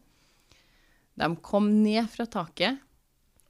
De 1.18 1.36
kom 1.44 1.68
ned 1.82 2.08
fra 2.10 2.26
taket. 2.26 2.78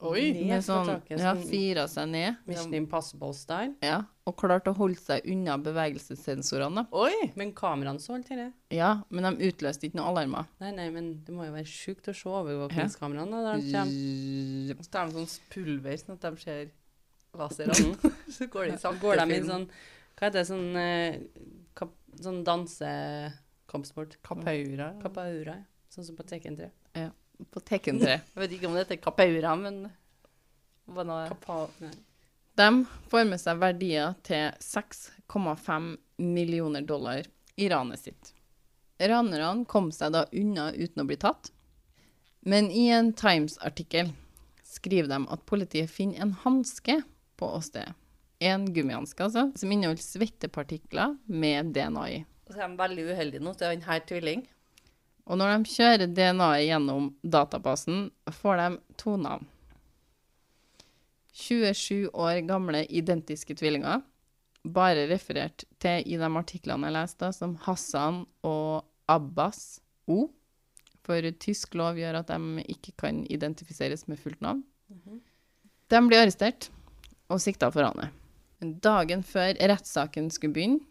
Oi! 0.02 0.32
Ned 0.34 0.46
Med 0.48 0.64
fra 0.64 0.80
sånn, 0.80 0.88
taket, 0.88 1.20
ja, 1.22 1.32
sånn- 1.36 1.44
fira 1.46 1.84
seg 1.86 2.08
ned. 2.10 2.40
Mission 2.50 2.72
Impossible-style. 2.74 3.76
Ja, 3.86 4.00
og 4.26 4.34
klarte 4.40 4.72
å 4.72 4.74
holde 4.74 4.98
seg 4.98 5.22
unna 5.30 5.54
bevegelsessensorene. 5.62 6.88
Oi! 6.90 7.28
Men 7.38 7.52
kameraene 7.54 8.02
så 8.02 8.16
alt 8.16 8.26
dette. 8.32 8.48
Ja, 8.74 9.04
men 9.14 9.28
de 9.28 9.46
utløste 9.52 9.86
ikke 9.86 10.00
noen 10.00 10.10
alarmer. 10.10 10.48
Nei, 10.58 10.72
nei, 10.74 10.88
men 10.90 11.12
det 11.22 11.30
må 11.36 11.46
jo 11.46 11.54
være 11.54 11.70
sjukt 11.70 12.10
å 12.10 12.16
se 12.18 12.28
overvåkningskameraene 12.34 13.44
da 13.46 13.54
de 13.54 13.70
kommer. 13.70 14.82
Så 14.82 14.90
tar 14.90 15.06
de 15.06 15.22
sånn 15.22 15.38
pulver, 15.54 15.96
sånn 16.02 16.18
at 16.18 16.26
de 16.26 16.42
ser 16.42 16.70
laserene. 17.38 18.12
så 18.34 18.50
går 18.50 18.72
de 18.72 18.76
Så 18.76 18.88
sakte 18.88 19.00
går 19.06 19.22
de 19.22 19.38
i 19.38 19.42
sånn 19.46 19.68
Hva 20.18 20.26
heter 20.26 20.40
det? 20.40 20.46
Sånn, 20.50 20.68
eh, 20.82 21.20
kap, 21.78 21.94
sånn 22.18 22.42
dansekampsport. 22.44 24.18
Kapaura. 24.26 24.92
Kapaura. 25.02 25.60
ja. 25.62 25.64
Sånn 25.92 26.06
som 26.10 26.16
på 26.16 26.24
Tekken 26.26 26.56
3. 26.58 26.70
På 27.50 27.60
Tekken 27.60 28.00
3. 28.00 28.18
Jeg 28.20 28.42
vet 28.44 28.56
ikke 28.56 28.68
om 28.68 28.76
det 28.76 28.84
heter 28.84 29.00
kapaura, 29.02 29.54
men 29.58 29.84
hva 30.92 31.04
nå? 31.06 31.18
Kapa... 31.32 31.66
De 32.54 32.68
får 33.08 33.24
med 33.24 33.40
seg 33.40 33.60
verdier 33.62 34.12
til 34.26 34.52
6,5 34.60 35.86
millioner 36.20 36.84
dollar 36.84 37.24
i 37.56 37.68
ranet 37.72 38.02
sitt. 38.02 38.32
Ranerne 39.00 39.64
kom 39.68 39.88
seg 39.94 40.12
da 40.14 40.26
unna 40.30 40.68
uten 40.76 41.02
å 41.02 41.06
bli 41.08 41.16
tatt. 41.20 41.50
Men 42.44 42.70
i 42.70 42.88
en 42.92 43.12
Times-artikkel 43.16 44.12
skriver 44.66 45.08
de 45.10 45.20
at 45.32 45.44
politiet 45.48 45.90
finner 45.90 46.24
en 46.24 46.36
hanske 46.44 47.00
på 47.38 47.48
åstedet. 47.56 47.94
En 48.42 48.66
gummihanske, 48.74 49.22
altså, 49.22 49.46
som 49.54 49.70
inneholder 49.70 50.02
svettepartikler 50.02 51.14
med 51.30 51.70
DNA 51.76 52.06
i. 52.10 52.16
Og 52.48 52.54
så 52.54 52.64
er 52.64 52.72
de 52.72 52.80
veldig 52.80 53.04
uheldige 53.12 53.44
nå 53.46 53.52
til 53.54 53.70
han 53.70 53.84
her 53.86 54.02
tvilling. 54.08 54.42
Og 55.30 55.38
når 55.38 55.52
de 55.54 55.72
kjører 55.72 56.10
DNA-et 56.10 56.66
gjennom 56.66 57.10
databasen, 57.22 58.08
får 58.40 58.58
de 58.58 58.68
to 59.00 59.16
navn. 59.20 59.46
27 61.32 62.10
år 62.12 62.42
gamle 62.48 62.82
identiske 62.92 63.54
tvillinger, 63.56 64.02
bare 64.62 65.06
referert 65.10 65.64
til 65.82 66.04
i 66.06 66.18
de 66.20 66.28
artiklene 66.38 66.90
jeg 66.90 66.96
leste, 66.98 67.30
som 67.34 67.56
Hassan 67.64 68.22
og 68.46 68.84
Abbas 69.10 69.80
O. 70.10 70.26
For 71.02 71.24
tysk 71.42 71.74
lov 71.78 71.98
gjør 71.98 72.20
at 72.20 72.30
de 72.30 72.66
ikke 72.70 72.94
kan 73.04 73.24
identifiseres 73.32 74.06
med 74.10 74.20
fullt 74.22 74.42
navn. 74.44 74.62
De 75.90 76.00
blir 76.06 76.22
arrestert 76.22 76.68
og 77.32 77.40
sikta 77.42 77.70
for 77.72 77.86
ranet. 77.86 78.12
Dagen 78.62 79.24
før 79.26 79.56
rettssaken 79.58 80.28
skulle 80.30 80.54
begynne, 80.54 80.84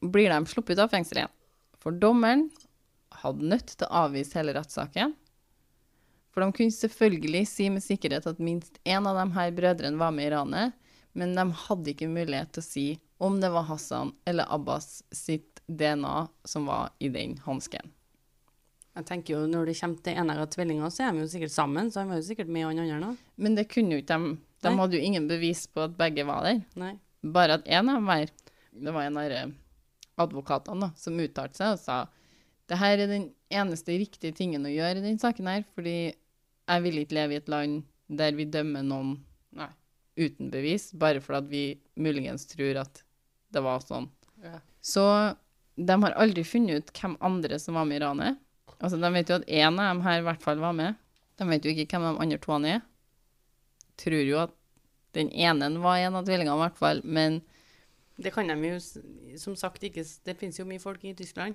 blir 0.00 0.32
de 0.32 0.50
sluppet 0.50 0.80
av 0.80 0.90
fengsel 0.90 1.20
igjen. 1.20 1.36
For 1.80 1.94
dommeren 1.94 2.48
hadde 3.22 3.50
nødt 3.52 3.74
til 3.74 3.86
å 3.86 4.06
avvise 4.06 4.38
hele 4.38 4.54
rettssaken. 4.56 5.14
For 6.30 6.44
de 6.44 6.54
kunne 6.54 6.74
selvfølgelig 6.74 7.44
si 7.50 7.68
med 7.72 7.84
sikkerhet 7.84 8.28
at 8.30 8.42
minst 8.42 8.78
én 8.86 9.06
av 9.08 9.18
de 9.18 9.26
her 9.34 9.54
brødrene 9.54 9.98
var 10.00 10.14
med 10.14 10.28
i 10.28 10.34
ranet, 10.34 10.76
men 11.18 11.34
de 11.34 11.46
hadde 11.66 11.90
ikke 11.92 12.10
mulighet 12.10 12.52
til 12.54 12.62
å 12.62 12.68
si 12.68 12.88
om 13.20 13.40
det 13.42 13.50
var 13.52 13.66
Hassan 13.68 14.12
eller 14.30 14.46
Abbas 14.54 15.02
sitt 15.12 15.60
DNA 15.66 16.28
som 16.48 16.68
var 16.70 16.94
i 16.98 17.10
den 17.12 17.36
hansken. 17.44 17.90
Jeg 18.96 19.06
tenker 19.06 19.34
jo 19.34 19.46
Når 19.46 19.70
det 19.70 19.76
kommer 19.78 20.02
til 20.04 20.18
enegga 20.18 20.46
tvillinger, 20.50 20.90
så 20.90 21.06
er 21.06 21.12
de 21.14 21.24
jo 21.24 21.30
sikkert 21.30 21.54
sammen, 21.54 21.90
så 21.90 22.02
de 22.02 22.10
var 22.10 22.20
jo 22.20 22.26
sikkert 22.26 22.50
med 22.50 22.66
han 22.66 22.80
andre 22.82 22.98
nå. 23.02 23.10
Men 23.36 23.58
det 23.58 23.68
kunne 23.70 23.96
jo 23.96 24.02
ikke 24.02 24.18
de. 24.18 24.36
De 24.60 24.72
hadde 24.76 24.98
jo 24.98 25.04
ingen 25.06 25.28
bevis 25.30 25.64
på 25.72 25.86
at 25.86 25.94
begge 25.96 26.26
var 26.28 26.44
der. 26.44 26.58
Nei. 26.76 26.94
Bare 27.22 27.58
at 27.58 27.68
én 27.68 27.86
av 27.88 27.96
dem 27.96 28.08
var 28.08 28.32
Det 28.70 28.92
var 28.92 29.02
en 29.06 29.16
av 29.16 29.30
de 29.30 29.40
advokatene 30.20 30.86
da, 30.86 30.90
som 30.96 31.20
uttalte 31.20 31.58
seg 31.58 31.74
og 31.74 31.80
sa 31.80 31.96
Det 32.70 32.78
her 32.78 33.00
er 33.02 33.10
den 33.10 33.30
eneste 33.50 33.96
riktige 33.98 34.36
tingen 34.36 34.66
å 34.66 34.70
gjøre 34.70 35.00
i 35.00 35.02
denne 35.02 35.18
saken 35.18 35.48
her, 35.50 35.64
fordi 35.74 35.96
jeg 36.12 36.84
vil 36.84 37.00
ikke 37.00 37.16
leve 37.18 37.34
i 37.34 37.40
et 37.40 37.50
land 37.50 37.80
der 38.06 38.36
vi 38.38 38.46
dømmer 38.46 38.84
noen 38.86 39.16
Nei. 39.58 39.70
uten 40.18 40.52
bevis, 40.52 40.90
bare 40.94 41.22
fordi 41.24 41.50
vi 41.50 41.64
muligens 41.98 42.46
tror 42.50 42.84
at 42.84 43.02
det 43.50 43.62
var 43.64 43.82
sånn. 43.82 44.06
Ja. 44.44 44.60
Så 44.78 45.02
de 45.74 45.96
har 46.04 46.14
aldri 46.14 46.44
funnet 46.46 46.78
ut 46.78 46.94
hvem 46.94 47.16
andre 47.26 47.58
som 47.58 47.74
var 47.78 47.88
med 47.90 47.98
i 47.98 48.04
ranet. 48.04 48.38
Altså, 48.78 48.96
de 49.00 49.10
vet 49.12 49.28
jo 49.28 49.40
at 49.40 49.50
én 49.50 49.74
av 49.74 49.90
dem 49.90 50.04
her 50.06 50.20
i 50.20 50.24
hvert 50.28 50.42
fall 50.44 50.62
var 50.62 50.76
med. 50.76 50.98
De 51.40 51.48
vet 51.48 51.66
jo 51.66 51.74
ikke 51.74 51.98
hvem 51.98 52.06
de 52.06 52.22
andre 52.22 52.40
to 52.40 52.58
er. 52.70 52.80
Tror 54.00 54.24
jo 54.24 54.40
at 54.46 54.54
den 55.16 55.30
ene 55.34 55.72
var 55.82 55.98
en 55.98 56.16
av 56.20 56.26
tvillingene, 56.26 56.54
i 56.54 56.64
hvert 56.64 56.78
fall, 56.78 57.02
men 57.04 57.42
Det 58.20 58.32
kan 58.34 58.46
de 58.46 58.68
jo 58.68 58.78
som 59.40 59.56
sagt 59.56 59.82
ikke 59.82 60.04
Det 60.04 60.36
finnes 60.36 60.58
jo 60.58 60.66
mye 60.68 60.78
folk 60.78 61.04
i 61.04 61.14
Tyskland. 61.16 61.54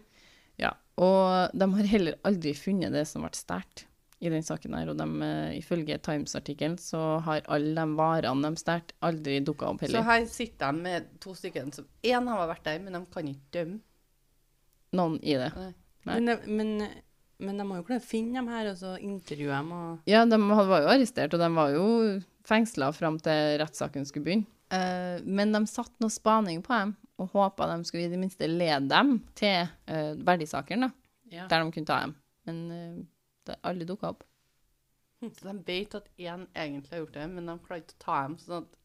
Ja, 0.61 0.71
og 1.01 1.51
de 1.57 1.67
har 1.73 1.89
heller 1.91 2.15
aldri 2.27 2.53
funnet 2.55 2.93
det 2.95 3.05
som 3.09 3.25
ble 3.25 3.31
stjålet 3.35 3.85
i 4.23 4.29
den 4.31 4.45
saken 4.47 4.73
her. 4.77 4.89
Og 4.93 4.97
de, 4.97 5.05
eh, 5.25 5.57
ifølge 5.59 5.97
Times-artikkelen 6.01 6.77
så 6.79 7.01
har 7.25 7.41
alle 7.51 7.75
de 7.75 7.97
varene 7.99 8.47
de 8.53 8.61
stjal, 8.61 8.85
aldri 9.03 9.39
dukka 9.43 9.67
opp 9.73 9.83
heller. 9.83 9.99
Så 9.99 10.05
her 10.07 10.25
sitter 10.31 10.71
de 10.71 10.85
med 10.87 11.09
to 11.19 11.33
stykker 11.35 11.67
som 11.75 11.85
Én 12.03 12.27
har 12.31 12.47
vært 12.47 12.63
der, 12.63 12.79
men 12.79 12.93
de 12.95 13.03
kan 13.11 13.27
ikke 13.27 13.51
dømme. 13.59 13.79
Noen 14.95 15.17
i 15.21 15.35
det. 15.35 15.51
Nei. 15.57 15.73
Nei. 16.05 16.15
Men, 16.19 16.25
de- 16.29 16.47
men, 16.47 16.89
men 17.43 17.57
de 17.59 17.65
må 17.67 17.79
jo 17.81 17.83
klare 17.87 17.99
å 18.03 18.05
finne 18.07 18.37
dem 18.39 18.47
her 18.53 18.69
og 18.71 18.77
så 18.79 18.95
intervjue 19.01 19.51
dem. 19.51 19.71
Og... 19.75 19.99
Ja, 20.07 20.23
de 20.29 20.37
var 20.39 20.85
jo 20.85 20.91
arrestert, 20.93 21.33
og 21.35 21.41
de 21.41 21.49
var 21.57 21.73
jo 21.75 21.87
fengsla 22.47 22.91
fram 22.95 23.17
til 23.25 23.57
rettssaken 23.59 24.05
skulle 24.07 24.27
begynne. 24.29 24.47
Eh, 24.73 25.19
men 25.25 25.51
de 25.53 25.63
satte 25.69 25.99
noe 26.01 26.13
spaning 26.13 26.61
på 26.65 26.73
dem, 26.77 26.95
og 27.21 27.29
håpa 27.31 27.67
de 27.71 27.85
skulle 27.87 28.05
i 28.07 28.11
det 28.11 28.19
minste 28.19 28.47
lede 28.49 28.87
dem 28.91 29.17
til 29.37 29.67
uh, 29.89 30.13
verdisaken, 30.27 30.87
da, 30.87 30.91
Ja. 31.31 31.47
der 31.47 31.63
de 31.63 31.71
kunne 31.71 31.89
ta 31.89 31.99
dem. 32.03 32.15
Men 32.45 32.57
uh, 32.71 33.05
det 33.47 33.59
alle 33.63 33.87
dukka 33.87 34.11
opp. 34.13 34.23
Så 35.25 35.47
de 35.47 35.53
vet 35.65 35.95
at 35.95 36.09
én 36.19 36.43
egentlig 36.53 36.91
har 36.91 36.99
gjort 37.05 37.13
det, 37.15 37.29
men 37.31 37.47
de 37.49 37.55
klarer 37.65 37.81
ikke 37.85 37.95
å 37.97 38.03
ta 38.03 38.17
dem. 38.25 38.35
Sånn 38.41 38.65
at 38.65 38.75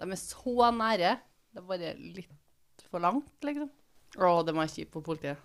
de 0.00 0.08
er 0.16 0.20
så 0.22 0.70
nære. 0.74 1.12
Det 1.50 1.60
er 1.60 1.68
bare 1.68 1.92
litt 2.00 2.84
for 2.90 3.02
langt, 3.04 3.30
liksom. 3.44 3.70
Å, 4.18 4.30
det 4.42 4.54
jeg 4.56 4.72
kjipt 4.74 4.92
på 4.96 5.02
politiet. 5.06 5.38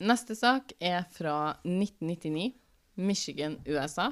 Neste 0.00 0.32
sak 0.38 0.72
er 0.80 1.02
fra 1.12 1.56
1999, 1.66 2.54
Michigan, 3.04 3.58
USA. 3.68 4.06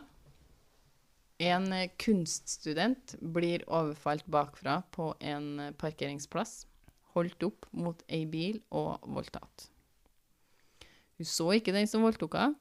En 1.40 1.70
eh, 1.72 1.88
kunststudent 2.02 3.14
blir 3.22 3.62
overfalt 3.70 4.26
bakfra 4.28 4.80
på 4.92 5.12
en 5.24 5.46
eh, 5.62 5.72
parkeringsplass, 5.78 6.66
holdt 7.18 7.44
opp 7.46 7.68
mot 7.76 8.00
ei 8.08 8.24
bil 8.30 8.60
og 8.74 9.04
voldtatt. 9.06 9.68
Hun 11.18 11.28
så 11.28 11.50
ikke 11.56 11.74
den 11.74 11.88
som 11.90 12.04
voldtok 12.06 12.38
henne, 12.38 12.58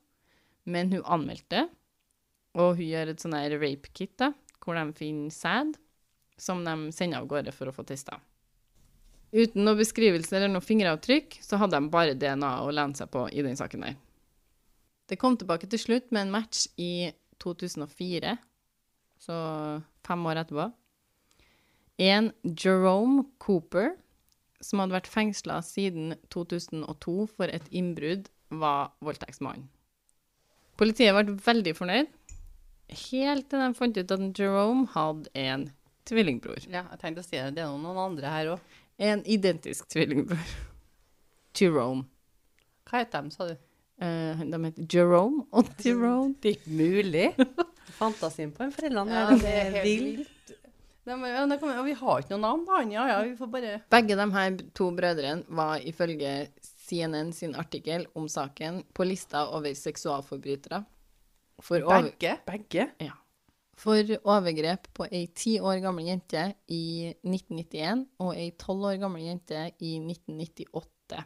men 0.67 0.91
hun 0.91 1.05
anmeldte, 1.05 1.67
og 2.57 2.75
hun 2.79 2.87
gjør 2.89 3.13
et 3.13 3.21
sånn 3.23 3.37
her 3.37 3.53
rape 3.61 3.93
kit, 3.95 4.17
da, 4.19 4.33
hvor 4.63 4.75
de 4.75 4.97
finner 4.97 5.31
sæd, 5.31 5.77
som 6.37 6.63
de 6.65 6.91
sender 6.93 7.21
av 7.21 7.29
gårde 7.29 7.53
for 7.55 7.69
å 7.69 7.75
få 7.75 7.85
testa. 7.87 8.17
Uten 9.31 9.65
noe 9.67 9.77
beskrivelse 9.79 10.35
eller 10.37 10.51
noe 10.51 10.63
fingeravtrykk, 10.63 11.39
så 11.43 11.59
hadde 11.59 11.79
de 11.79 11.91
bare 11.91 12.15
DNA 12.17 12.51
å 12.63 12.71
lene 12.71 12.95
seg 12.97 13.09
på 13.11 13.25
i 13.31 13.43
den 13.45 13.57
saken 13.59 13.83
der. 13.85 13.95
Det 15.07 15.19
kom 15.19 15.37
tilbake 15.39 15.69
til 15.71 15.79
slutt 15.79 16.11
med 16.11 16.25
en 16.25 16.33
match 16.33 16.65
i 16.79 17.09
2004, 17.43 18.35
så 19.23 19.37
fem 20.05 20.25
år 20.29 20.41
etterpå. 20.43 20.67
En 22.07 22.31
Jerome 22.43 23.23
Cooper, 23.41 23.95
som 24.63 24.81
hadde 24.81 24.95
vært 24.97 25.09
fengsla 25.11 25.59
siden 25.65 26.15
2002 26.33 27.15
for 27.35 27.51
et 27.53 27.67
innbrudd, 27.69 28.29
var 28.49 28.93
voldtektsmannen. 29.03 29.67
Politiet 30.77 31.15
ble 31.15 31.35
veldig 31.41 31.73
fornøyd, 31.75 32.09
helt 33.09 33.47
til 33.49 33.63
de 33.63 33.69
fant 33.75 33.97
ut 33.97 34.13
at 34.15 34.25
Jerome 34.39 34.85
hadde 34.93 35.31
en 35.35 35.65
tvillingbror. 36.07 36.67
Ja, 36.71 36.85
jeg 36.93 37.01
tenkte 37.01 37.23
å 37.23 37.27
si 37.27 37.35
det. 37.35 37.55
Det 37.57 37.65
er 37.65 37.73
noen 37.73 37.99
andre 37.99 38.31
her 38.31 38.51
òg. 38.53 38.75
En 38.97 39.23
identisk 39.29 39.89
tvillingbror. 39.91 40.53
Jerome. 41.57 42.05
Hva 42.87 43.03
het 43.03 43.11
de, 43.17 43.33
sa 43.33 43.49
du? 43.49 43.57
Uh, 43.97 44.45
de 44.45 44.61
het 44.61 44.79
Jerome 44.93 45.47
og 45.51 45.73
Jerome. 45.83 46.35
Det 46.41 46.53
er 46.53 46.59
ikke 46.59 46.77
mulig. 46.79 47.27
Fantasien 47.99 48.53
på 48.53 48.67
en 48.67 48.73
foreldrene 48.75 49.13
Ja, 49.15 49.29
det 49.33 49.53
er 49.53 49.71
helt 49.73 49.87
vill. 49.87 50.25
Ja, 51.07 51.45
det 51.47 51.59
kan, 51.61 51.77
vi 51.85 51.93
har 51.95 52.23
ikke 52.23 52.33
noe 52.35 52.43
navn 52.43 52.65
på 52.67 52.75
han, 52.75 52.91
ja, 52.91 53.05
ja. 53.07 53.21
Vi 53.23 53.37
får 53.39 53.51
bare 53.53 53.77
Begge 53.93 54.17
de 54.19 54.25
her 54.33 54.57
to 54.75 54.89
brødrene 54.95 55.59
var 55.59 55.79
ifølge 55.79 56.33
CNN 56.87 57.31
sin 57.35 57.55
artikkel 57.55 58.05
om 58.15 58.27
saken 58.31 58.81
på 58.95 59.07
lista 59.07 59.45
over 59.55 59.71
seksualforbrytere. 59.75 60.83
For, 61.63 61.81
over, 61.81 62.11
Begge. 62.11 62.35
Begge? 62.45 62.91
for 63.77 64.13
overgrep 64.25 64.89
på 64.97 65.05
ei 65.13 65.27
ti 65.37 65.57
år 65.61 65.81
gammel 65.83 66.09
jente 66.09 66.43
i 66.73 67.13
1991 67.21 68.05
og 68.23 68.33
ei 68.33 68.49
tolv 68.57 68.87
år 68.89 69.01
gammel 69.03 69.27
jente 69.27 69.67
i 69.77 69.97
1998. 70.01 71.23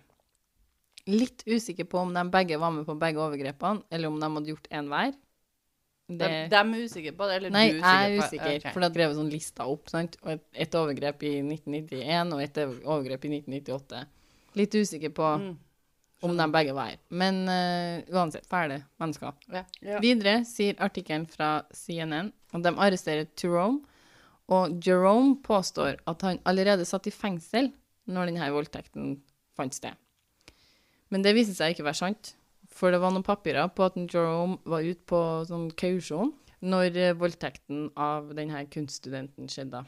Litt 1.11 1.45
usikker 1.47 1.87
på 1.89 2.01
om 2.03 2.11
de 2.13 2.25
begge 2.33 2.59
var 2.61 2.73
med 2.75 2.85
på 2.85 2.97
begge 2.99 3.23
overgrepene, 3.23 3.85
eller 3.89 4.11
om 4.11 4.19
de 4.19 4.29
hadde 4.35 4.51
gjort 4.51 4.67
én 4.69 4.91
hver. 4.91 5.15
De, 6.11 6.27
Det, 6.27 6.49
de 6.51 6.55
er 6.59 6.85
usikre 6.85 7.11
på 7.17 7.27
det, 7.29 7.35
eller 7.39 7.49
nei, 7.55 7.65
du 7.71 7.77
jeg 7.79 7.83
er 7.83 8.15
på- 8.19 8.27
usikker, 8.27 8.71
for 8.73 8.81
det 8.83 8.89
drev 8.93 9.13
sånn 9.15 9.29
lista 9.31 9.65
opp, 9.71 9.89
sant? 9.89 10.17
Et, 10.27 10.41
et 10.65 10.75
overgrep 10.75 11.23
i 11.23 11.33
1991 11.41 12.33
og 12.35 12.41
et 12.43 12.57
overgrep 12.65 13.25
i 13.25 13.31
1998. 13.39 14.01
Litt 14.59 14.75
usikker 14.75 15.13
på 15.15 15.29
Mm. 15.39 15.57
om 16.23 16.37
de 16.37 16.47
begge 16.51 16.73
var 16.75 16.89
her. 16.91 16.97
Men 17.09 17.39
uh, 17.47 18.01
uansett, 18.13 18.45
ferdig 18.45 18.83
mennesker. 18.99 19.33
Ja. 19.51 19.63
Videre 20.03 20.43
sier 20.45 20.75
artikkelen 20.83 21.25
fra 21.31 21.63
CNN 21.73 22.31
at 22.53 22.61
de 22.63 22.69
arresterer 22.75 23.25
Jerome, 23.41 23.79
og 24.51 24.75
Jerome 24.85 25.37
påstår 25.41 25.97
at 26.05 26.21
han 26.27 26.39
allerede 26.45 26.85
satt 26.85 27.07
i 27.07 27.11
fengsel 27.15 27.71
når 28.11 28.25
denne 28.29 28.51
voldtekten 28.51 29.21
fant 29.55 29.73
sted. 29.73 29.95
Men 31.09 31.23
det 31.23 31.33
viser 31.35 31.53
seg 31.55 31.73
ikke 31.73 31.83
å 31.85 31.89
være 31.89 32.01
sant, 32.03 32.33
for 32.71 32.93
det 32.93 33.01
var 33.03 33.13
noen 33.13 33.25
papirer 33.25 33.67
på 33.75 33.85
at 33.87 33.97
Jerome 33.99 34.59
var 34.69 34.85
ute 34.85 35.03
på 35.09 35.21
sånn 35.49 35.69
kausjon 35.77 36.31
når 36.61 36.97
eh, 36.99 37.15
voldtekten 37.17 37.89
av 37.99 38.31
denne 38.37 38.63
kunststudenten 38.71 39.49
skjedde. 39.51 39.83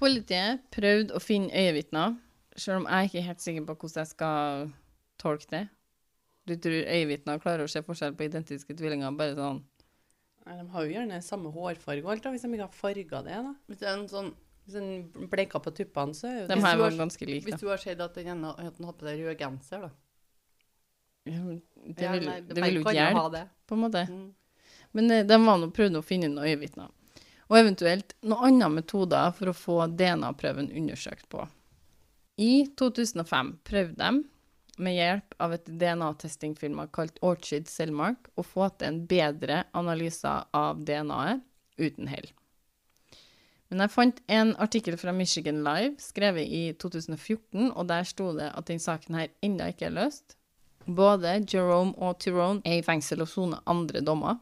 Politiet 0.00 0.64
prøvde 0.72 1.14
å 1.16 1.20
finne 1.22 1.52
øyevitner, 1.52 2.16
selv 2.56 2.82
om 2.82 2.88
jeg 2.88 3.10
ikke 3.10 3.20
er 3.20 3.28
helt 3.28 3.44
sikker 3.44 3.66
på 3.68 3.76
hvordan 3.82 4.00
jeg 4.02 4.12
skal 4.14 4.70
tolke 5.20 5.50
det. 5.52 5.64
Du 6.48 6.56
tror 6.56 6.88
øyevitner 6.88 7.42
klarer 7.42 7.66
å 7.66 7.70
se 7.70 7.82
forskjell 7.84 8.16
på 8.16 8.26
identiske 8.26 8.74
tvillinger, 8.76 9.12
bare 9.16 9.36
sånn 9.38 9.60
Nei, 10.40 10.54
De 10.56 10.64
har 10.72 10.86
jo 10.86 10.94
gjerne 10.94 11.18
samme 11.22 11.50
hårfarge 11.52 12.00
og 12.00 12.14
alt, 12.14 12.22
da, 12.24 12.30
hvis 12.32 12.46
de 12.46 12.48
ikke 12.56 12.64
har 12.64 12.78
farga 12.78 13.18
det. 13.26 13.40
da. 13.44 13.50
Hvis 13.68 13.82
det 13.82 13.90
er 13.90 13.98
en 13.98 14.06
sånn 14.10 14.30
Hvis 14.64 14.76
en 14.80 15.28
bleika 15.32 15.60
på 15.60 15.72
tuppene, 15.76 16.16
så 16.16 16.30
er 16.30 16.38
jo 16.40 16.46
De 16.48 16.56
her 16.64 16.78
var 16.80 16.96
ganske 16.96 17.28
like, 17.28 17.44
Hvis 17.44 17.60
du 17.60 17.68
har 17.68 17.80
sett 17.82 18.00
at 18.00 18.16
den 18.16 18.32
ene 18.32 18.54
at 18.56 18.78
den 18.78 18.88
hadde 18.88 18.98
på 18.98 19.06
seg 19.06 19.20
rød 19.20 19.36
genser, 19.44 19.84
da. 19.84 19.90
Ja, 21.28 21.40
Det 21.96 22.04
Ja, 22.04 22.12
vil, 22.12 22.26
nei, 22.28 22.40
det 22.40 22.62
vil 22.62 22.78
jo 22.78 22.84
ikke 22.84 22.96
hjelpe, 22.96 23.44
på 23.66 23.76
en 23.76 23.82
måte. 23.84 24.06
Mm. 24.08 24.26
Men 24.96 25.10
eh, 25.10 25.26
de 25.26 25.38
var 25.44 25.60
nå 25.60 25.70
prøvde 25.74 26.00
å 26.00 26.06
finne 26.06 26.30
noen 26.30 26.48
øyevitner. 26.48 26.90
Og 27.50 27.58
eventuelt 27.58 28.14
noen 28.22 28.54
andre 28.54 28.68
metoder 28.78 29.32
for 29.34 29.50
å 29.50 29.56
få 29.56 29.78
DNA-prøven 29.98 30.70
undersøkt 30.70 31.26
på. 31.32 31.46
I 32.40 32.70
2005 32.78 33.56
prøvde 33.66 33.98
de, 33.98 34.22
med 34.80 34.96
hjelp 34.96 35.34
av 35.44 35.54
et 35.56 35.66
DNA-testingfirma 35.66 36.86
kalt 36.94 37.18
Orchid 37.26 37.68
Cellmark, 37.68 38.30
å 38.38 38.44
få 38.46 38.70
til 38.78 38.88
en 38.88 39.00
bedre 39.10 39.64
analyse 39.76 40.30
av 40.56 40.84
DNA-et 40.86 41.42
uten 41.80 42.08
hell. 42.12 42.30
Men 43.70 43.84
jeg 43.84 43.94
fant 43.94 44.20
en 44.34 44.54
artikkel 44.58 44.96
fra 44.98 45.12
Michigan 45.14 45.60
Live 45.66 46.00
skrevet 46.02 46.48
i 46.48 46.62
2014, 46.80 47.70
og 47.70 47.84
der 47.90 48.06
sto 48.08 48.32
det 48.34 48.48
at 48.50 48.66
denne 48.66 48.82
saken 48.82 49.18
her 49.20 49.30
ennå 49.46 49.68
ikke 49.70 49.86
er 49.90 49.94
løst. 49.94 50.34
Både 50.86 51.44
Jerome 51.46 51.92
og 51.98 52.18
Tyrone 52.22 52.62
er 52.64 52.78
i 52.80 52.84
fengsel 52.86 53.20
og 53.22 53.28
soner 53.28 53.60
andre 53.70 54.00
dommer, 54.04 54.38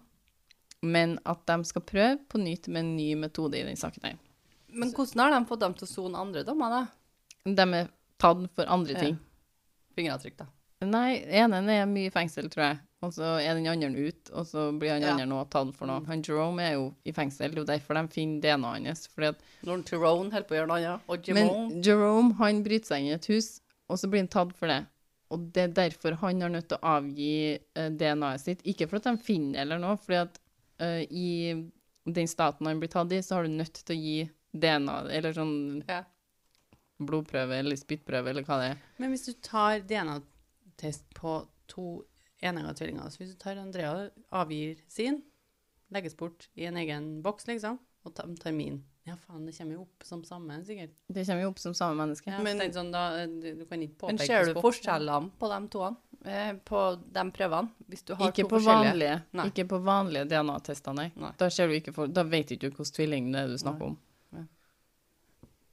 men 0.82 1.16
at 1.26 1.40
de 1.48 1.56
skal 1.66 1.82
prøve 1.82 2.18
på 2.30 2.38
nytt 2.38 2.68
med 2.68 2.84
en 2.84 2.96
ny 2.96 3.08
metode 3.18 3.58
i 3.58 3.64
den 3.66 3.76
saken 3.76 4.04
her. 4.04 4.18
Men 4.68 4.92
hvordan 4.94 5.24
har 5.24 5.34
de 5.34 5.48
fått 5.48 5.60
dem 5.64 5.74
til 5.74 5.88
å 5.88 5.90
sone 5.90 6.20
andre 6.20 6.44
dommer, 6.46 6.70
da? 6.70 6.84
De 7.48 7.66
er 7.80 7.88
tatt 8.20 8.44
for 8.54 8.68
andre 8.68 8.92
Ja. 8.94 9.00
ting. 9.00 9.18
Fingeravtrykk, 9.96 10.36
da. 10.36 10.46
Nei, 10.86 11.24
ene 11.26 11.58
er 11.72 11.86
mye 11.86 12.06
i 12.06 12.10
fengsel, 12.10 12.48
tror 12.48 12.62
jeg. 12.68 12.78
Og 13.02 13.12
så 13.14 13.38
er 13.40 13.54
den 13.54 13.66
andre 13.66 14.08
ut, 14.08 14.30
og 14.32 14.44
så 14.46 14.76
blir 14.78 14.90
han 14.90 15.02
Ja. 15.02 15.12
andre 15.12 15.26
nå 15.26 15.48
tatt 15.50 15.74
for 15.74 15.86
noe. 15.86 16.04
Han 16.06 16.22
Jerome 16.22 16.60
er 16.60 16.72
jo 16.74 16.94
i 17.04 17.12
fengsel, 17.12 17.50
det 17.50 17.58
er 17.58 17.64
jo 17.64 17.78
derfor 17.78 17.94
de 17.94 18.08
finner 18.08 18.40
DNA-et 18.40 18.86
hans. 18.86 19.06
Fordi 19.08 19.28
at, 19.28 19.36
Når 19.64 19.84
Tyrone 19.84 20.30
holder 20.30 20.46
på 20.48 20.54
å 20.54 20.58
gjøre 20.58 20.68
noe 20.68 20.78
annet. 20.78 21.00
Og 21.08 21.22
Jerome 21.26 21.68
men 21.68 21.82
Jerome, 21.82 22.32
han 22.34 22.62
bryter 22.64 22.86
seg 22.86 22.98
inn 23.00 23.06
i 23.06 23.14
et 23.14 23.26
hus, 23.26 23.60
og 23.88 23.98
så 23.98 24.10
blir 24.10 24.20
han 24.20 24.28
tatt 24.28 24.52
for 24.56 24.66
det. 24.66 24.86
Og 25.34 25.48
det 25.54 25.64
er 25.66 25.74
derfor 25.76 26.16
han 26.22 26.42
er 26.42 26.52
nødt 26.52 26.68
til 26.70 26.78
å 26.80 26.92
avgi 26.96 27.32
eh, 27.56 27.90
DNA-et 27.92 28.44
sitt. 28.44 28.62
Ikke 28.68 28.88
for 28.88 29.00
at 29.00 29.08
de 29.10 29.16
finner 29.20 29.58
det 29.58 29.64
eller 29.66 29.82
noe, 29.82 29.98
fordi 30.00 30.20
at 30.22 30.38
eh, 30.80 31.02
i 31.10 31.28
den 32.08 32.30
staten 32.30 32.66
han 32.66 32.80
blir 32.80 32.92
tatt 32.92 33.12
i, 33.12 33.20
så 33.22 33.36
har 33.36 33.44
du 33.48 33.52
nødt 33.52 33.82
til 33.82 33.96
å 33.96 34.00
gi 34.00 34.18
DNA, 34.56 35.00
eller 35.18 35.36
sånn 35.36 35.56
Ja. 35.88 36.02
blodprøve 36.98 37.58
eller 37.60 37.76
spyttprøve 37.78 38.32
eller 38.32 38.46
hva 38.46 38.56
det 38.62 38.70
er. 38.72 38.78
Men 38.98 39.12
hvis 39.12 39.28
du 39.28 39.34
tar 39.44 39.84
DNA-test 39.86 41.04
på 41.14 41.42
to 41.68 41.90
enegga 42.40 42.74
tvillinger. 42.74 43.10
Så 43.10 43.22
hvis 43.22 43.34
du 43.34 43.38
tar 43.40 43.58
Andrea, 43.60 44.08
avgir 44.34 44.78
sin, 44.90 45.22
legges 45.94 46.16
bort 46.16 46.48
i 46.58 46.66
en 46.68 46.78
egen 46.80 47.10
boks, 47.24 47.48
liksom, 47.50 47.78
og 48.06 48.14
tar 48.14 48.54
min. 48.56 48.82
Ja, 49.08 49.14
faen, 49.24 49.46
det 49.48 49.54
kommer 49.56 49.78
jo 49.78 49.82
opp 49.86 50.04
som 50.04 50.20
samme, 50.28 50.58
sikkert. 50.66 50.90
Det 51.08 51.22
kommer 51.24 51.42
jo 51.46 51.50
opp 51.54 51.60
som 51.62 51.72
samme 51.76 51.96
menneske. 52.02 52.28
Ja, 52.28 52.42
Men- 52.44 52.58
men, 52.60 52.72
sånn, 52.74 52.90
da, 52.92 53.04
du, 53.26 53.46
du 53.56 53.64
kan 53.64 53.80
ikke 53.80 53.96
påpeke 54.02 54.18
Men 54.18 54.26
ser 54.26 54.44
du 54.52 54.58
forskjellene 54.60 55.30
på 55.40 55.48
de 55.52 55.60
to? 55.72 55.84
Eh, 56.28 56.50
på 56.66 56.82
de 57.14 57.24
prøvene? 57.32 57.70
Hvis 57.88 58.02
du 58.04 58.12
har 58.18 58.28
Ikke 58.28 58.42
to 58.44 58.48
på 58.50 58.58
forskjellige 58.58 58.92
vanlige, 58.92 59.22
Nei. 59.38 59.46
ikke 59.52 59.64
på 59.70 59.78
vanlige 59.86 60.26
DNA-tester, 60.28 60.94
nei. 60.98 61.06
Nei. 61.16 61.30
Da, 61.38 61.48
ser 61.48 61.68
du 61.70 61.74
ikke 61.78 61.94
for, 61.94 62.10
da 62.10 62.24
vet 62.26 62.48
du 62.50 62.56
ikke 62.58 62.68
hvilken 62.72 62.92
tvilling 62.98 63.32
det 63.32 63.40
er 63.46 63.48
du 63.54 63.56
snakker 63.62 63.86
Nei. 63.86 63.88
om. 63.94 63.98
Nei. 64.36 64.44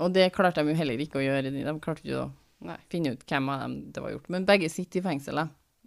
Og 0.06 0.14
det 0.14 0.30
klarte 0.36 0.64
de 0.64 0.72
jo 0.72 0.80
heller 0.80 1.02
ikke 1.02 1.20
å 1.20 1.26
gjøre. 1.26 1.52
De 1.52 1.76
klarte 1.84 2.04
ikke 2.06 2.24
å 2.24 2.32
Nei. 2.70 2.78
finne 2.92 3.14
ut 3.16 3.26
hvem 3.28 3.50
av 3.52 3.66
dem 3.66 3.76
det 3.92 4.04
var 4.06 4.12
gjort. 4.16 4.30
Men 4.30 4.46
begge 4.48 4.70
sitter 4.72 5.00
i 5.02 5.06
fengsel. 5.10 5.44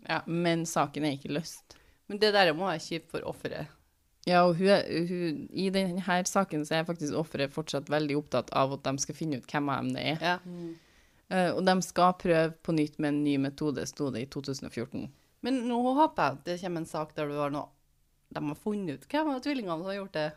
Ja. 0.09 0.21
Men 0.27 0.65
saken 0.69 1.05
er 1.07 1.17
ikke 1.17 1.33
løst. 1.33 1.77
Men 2.09 2.19
det 2.19 2.33
der 2.33 2.53
må 2.57 2.67
være 2.69 2.81
kjipt 2.81 3.11
for 3.13 3.21
offeret. 3.29 3.69
Ja, 4.29 4.43
og 4.45 4.59
hun, 4.59 4.69
hun, 5.09 5.39
I 5.57 5.71
denne 5.73 6.19
saken 6.29 6.67
så 6.69 6.79
er 6.79 6.89
faktisk 6.89 7.17
offeret 7.17 7.55
fortsatt 7.55 7.89
veldig 7.93 8.19
opptatt 8.19 8.53
av 8.57 8.75
at 8.77 8.85
de 8.85 9.05
skal 9.05 9.17
finne 9.17 9.41
ut 9.41 9.49
hvem 9.49 9.71
av 9.73 9.81
dem 9.83 9.95
det 9.97 10.05
er. 10.13 10.27
Ja. 10.35 10.37
Uh, 11.29 11.51
og 11.59 11.63
de 11.69 11.75
skal 11.85 12.17
prøve 12.21 12.51
på 12.65 12.73
nytt 12.77 12.99
med 13.01 13.13
en 13.13 13.23
ny 13.25 13.37
metode, 13.41 13.85
sto 13.89 14.09
det 14.13 14.25
i 14.25 14.29
2014. 14.33 15.09
Men 15.45 15.63
nå 15.69 15.79
håper 16.01 16.23
jeg 16.23 16.37
at 16.37 16.45
det 16.47 16.59
kommer 16.63 16.83
en 16.83 16.91
sak 16.91 17.15
der 17.17 17.31
du 17.31 17.37
har 17.39 17.53
noe 17.55 17.69
De 18.35 18.41
har 18.45 18.59
funnet 18.59 18.99
ut 18.99 19.09
hvem 19.09 19.31
av 19.33 19.43
tvillingene 19.45 19.77
som 19.79 19.89
har 19.89 19.99
gjort 20.01 20.17
det. 20.17 20.29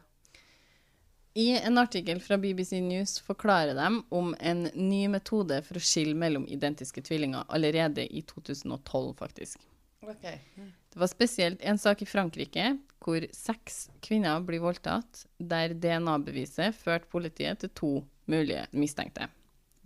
I 1.41 1.47
en 1.57 1.79
artikkel 1.79 2.19
fra 2.23 2.37
BBC 2.39 2.81
News 2.83 3.17
forklarer 3.23 3.75
de 3.75 3.87
om 4.11 4.33
en 4.39 4.65
ny 4.75 5.05
metode 5.11 5.61
for 5.63 5.79
å 5.79 5.83
skille 5.83 6.15
mellom 6.15 6.47
identiske 6.51 7.03
tvillinger 7.07 7.47
allerede 7.47 8.03
i 8.03 8.23
2012, 8.27 9.13
faktisk. 9.19 9.63
Det 10.01 10.99
var 10.99 11.07
spesielt 11.07 11.61
en 11.63 11.79
sak 11.79 12.01
i 12.03 12.09
Frankrike 12.09 12.73
hvor 13.01 13.25
seks 13.33 13.87
kvinner 14.05 14.43
blir 14.45 14.61
voldtatt, 14.61 15.25
der 15.39 15.73
DNA-beviset 15.73 16.77
førte 16.77 17.09
politiet 17.11 17.63
til 17.63 17.73
to 17.77 17.91
mulige 18.29 18.67
mistenkte. 18.77 19.27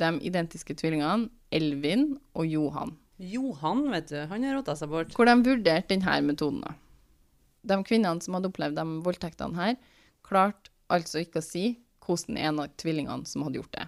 De 0.02 0.12
identiske 0.28 0.76
tvillingene 0.76 1.30
Elvin 1.56 2.18
og 2.36 2.48
Johan. 2.52 2.96
Johan, 3.16 3.86
vet 3.94 4.10
du, 4.12 4.18
han 4.28 4.44
har 4.44 4.58
rota 4.58 4.76
seg 4.76 4.92
bort. 4.92 5.16
hvor 5.16 5.30
de 5.30 5.36
vurderte 5.40 5.96
denne 5.96 6.20
metoden. 6.28 6.62
da. 6.66 6.76
De 7.64 7.80
kvinnene 7.88 8.22
som 8.22 8.36
hadde 8.36 8.52
opplevd 8.52 8.76
de 8.76 8.86
voldtektene 9.06 9.56
her, 9.56 9.76
klarte 10.26 10.74
altså 10.92 11.24
ikke 11.24 11.40
å 11.40 11.46
si 11.46 11.66
hvordan 12.06 12.38
en 12.38 12.60
av 12.66 12.74
tvillingene 12.78 13.26
som 13.26 13.46
hadde 13.46 13.62
gjort 13.62 13.78
det. 13.78 13.88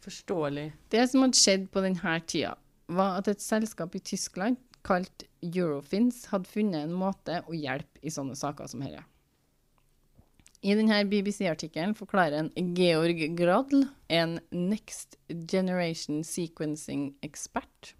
Forståelig. 0.00 0.70
Det 0.88 1.02
som 1.10 1.26
hadde 1.26 1.36
skjedd 1.36 1.66
på 1.72 1.82
denne 1.84 2.14
tida, 2.24 2.54
var 2.90 3.18
at 3.20 3.28
et 3.28 3.42
selskap 3.42 3.94
i 3.94 4.02
Tyskland 4.02 4.56
kalt 4.86 5.24
Eurofins 5.44 6.26
hadde 6.32 6.48
funnet 6.50 6.84
en 6.86 6.96
måte 6.96 7.40
å 7.46 7.56
hjelpe 7.56 8.02
i 8.02 8.12
sånne 8.12 8.36
saker 8.38 8.70
som 8.70 8.82
dette. 8.84 9.04
I 10.60 10.74
denne 10.76 10.98
BBC-artikkelen 11.08 11.94
forklarer 11.96 12.42
en 12.42 12.74
Georg 12.76 13.22
Gradl, 13.36 13.86
en 14.12 14.36
Next 14.52 15.16
Generation 15.28 16.20
Sequencing-ekspert, 16.26 17.94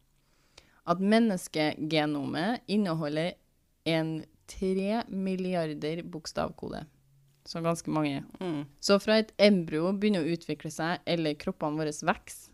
at 0.84 1.00
menneskegenomet 1.00 2.66
inneholder 2.68 3.32
en 3.88 4.18
tre 4.50 5.02
milliarder 5.08 6.02
bokstavkode. 6.04 6.82
Så 7.48 7.62
ganske 7.64 7.90
mange. 7.90 8.24
Mm. 8.40 8.66
Så 8.80 8.98
fra 9.00 9.16
et 9.22 9.32
embryo 9.40 9.94
begynner 9.96 10.26
å 10.26 10.34
utvikle 10.34 10.68
seg, 10.74 11.00
eller 11.08 11.38
kroppene 11.40 11.80
våre 11.80 11.94
vokser, 11.94 12.50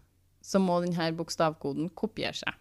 så 0.46 0.62
må 0.62 0.78
denne 0.84 1.10
bokstavkoden 1.18 1.90
kopiere 1.98 2.38
seg. 2.38 2.54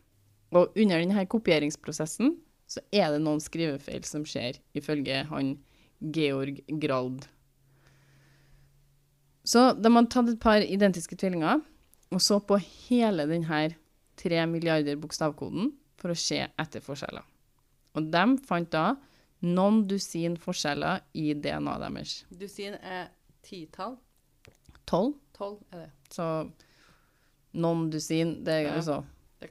Og 0.55 0.71
under 0.79 1.01
denne 1.01 1.25
kopieringsprosessen 1.27 2.35
så 2.71 2.81
er 2.95 3.11
det 3.13 3.21
noen 3.21 3.41
skrivefeil 3.43 4.05
som 4.07 4.23
skjer, 4.25 4.57
ifølge 4.77 5.21
han 5.29 5.55
Georg 6.15 6.61
Grald. 6.81 7.27
Så 9.45 9.67
de 9.77 9.91
hadde 9.93 10.09
tatt 10.09 10.31
et 10.31 10.41
par 10.41 10.63
identiske 10.63 11.17
tvillinger 11.21 11.61
og 12.13 12.21
så 12.23 12.39
på 12.41 12.57
hele 12.61 13.25
denne 13.29 13.59
tre 14.17 14.45
milliarder 14.49 14.97
bokstavkoden 15.01 15.73
for 15.99 16.13
å 16.13 16.17
se 16.17 16.39
etter 16.47 16.83
forskjeller. 16.83 17.25
Og 17.95 18.07
de 18.11 18.23
fant 18.47 18.69
da 18.73 18.85
noen 19.45 19.83
dusin 19.89 20.37
forskjeller 20.41 21.03
i 21.19 21.33
DNA 21.37 21.75
deres. 21.83 22.23
Dusin 22.31 22.77
er 22.81 23.09
titall. 23.45 23.97
Tolv. 24.89 25.15
Tolv 25.35 25.59
er 25.73 25.85
det. 25.85 25.91
Så 26.13 26.25
noen 27.59 27.89
dusin, 27.91 28.43
det 28.45 28.53
er 28.53 28.63
Ja. 28.69 28.75
altså 28.79 29.03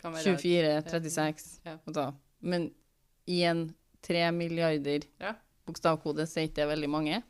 24, 0.02 0.82
36 0.90 1.60
Ja. 1.64 1.78
altså. 1.86 2.14
Men 2.40 2.70
i 3.26 3.42
en 3.48 3.74
tre 4.02 4.30
milliarder 4.32 5.04
Ja. 5.20 5.34
bokstavkode, 5.66 6.26
så 6.26 6.40
er 6.40 6.48
ikke 6.48 6.54
det 6.62 6.68
veldig 6.68 6.90
mange. 6.90 7.22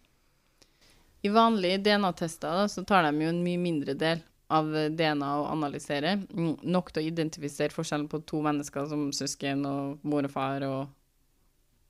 I 1.24 1.29
vanlige 1.33 1.79
DNA-tester 1.83 2.66
så 2.68 2.85
tar 2.87 3.07
de 3.11 3.22
jo 3.24 3.29
en 3.31 3.42
mye 3.44 3.59
mindre 3.59 3.94
del 3.96 4.20
av 4.50 4.66
DNA 4.96 5.31
å 5.40 5.46
analysere. 5.53 6.16
Mm, 6.35 6.59
Nok 6.62 6.92
til 6.92 7.03
å 7.03 7.07
identifisere 7.12 7.72
forskjellen 7.72 8.09
på 8.09 8.20
to 8.27 8.42
mennesker 8.44 8.87
som 8.90 9.07
søsken 9.12 9.64
og 9.66 9.98
mor 10.05 10.24
og 10.24 10.31
far, 10.31 10.62
og, 10.68 10.88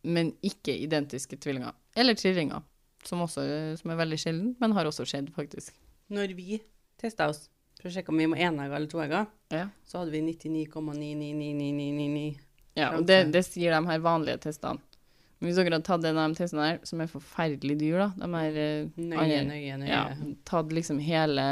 men 0.04 0.32
ikke 0.42 0.76
identiske 0.84 1.36
tvillinger. 1.40 1.72
Eller 1.96 2.14
trillinger, 2.14 2.62
som, 3.04 3.20
også, 3.26 3.42
som 3.80 3.90
er 3.90 3.96
veldig 3.96 4.18
sjelden, 4.22 4.54
men 4.60 4.72
har 4.72 4.86
også 4.86 5.04
skjedd, 5.08 5.32
faktisk. 5.34 5.74
Når 6.14 6.34
vi 6.36 6.60
testa 7.00 7.26
oss 7.32 7.48
for 7.84 7.90
å 7.90 7.94
sjekke 7.98 8.08
om 8.14 8.18
vi 8.22 8.26
var 8.32 8.40
enegga 8.48 8.76
eller 8.78 8.88
toegga, 8.88 9.26
Ja. 9.52 9.66
så 9.84 9.98
hadde 10.00 10.12
vi 10.14 10.20
99,99999. 10.24 12.38
Ja, 12.76 12.88
og 12.96 13.04
det, 13.06 13.18
det 13.34 13.42
sier 13.46 13.70
de 13.76 13.86
her 13.86 14.00
vanlige 14.02 14.38
testene. 14.48 14.80
Men 15.38 15.48
hvis 15.50 15.56
dere 15.58 15.70
hadde 15.76 15.84
tatt 15.86 16.04
en 16.08 16.18
av 16.18 16.32
de 16.32 16.38
testene 16.40 16.64
her, 16.70 16.78
som 16.88 17.00
er 17.04 17.08
forferdelig 17.10 17.76
dyr, 17.82 17.98
da, 18.00 18.08
de 18.16 18.26
her 18.32 18.52
eh, 18.62 18.86
Nøye, 18.96 19.20
andre- 19.20 19.44
nøye, 19.50 19.74
nøye. 19.82 19.90
ja, 19.90 20.04
tatt 20.48 20.68
liksom 20.72 20.98
hele 21.04 21.44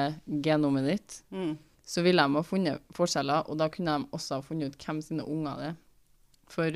genomet 0.42 0.85
ditt, 0.88 1.18
Mm. 1.31 1.59
så 1.85 2.03
ville 2.03 2.23
de 2.25 2.35
ha 2.35 2.42
funnet 2.42 2.81
forskjeller, 2.97 3.45
og 3.51 3.59
da 3.61 3.68
kunne 3.68 3.99
de 3.99 4.05
også 4.16 4.35
ha 4.38 4.42
funnet 4.47 4.66
ut 4.73 4.79
hvem 4.87 5.03
sine 5.05 5.23
unger 5.29 5.57
det 5.61 5.66
er. 5.73 5.77
For 6.49 6.71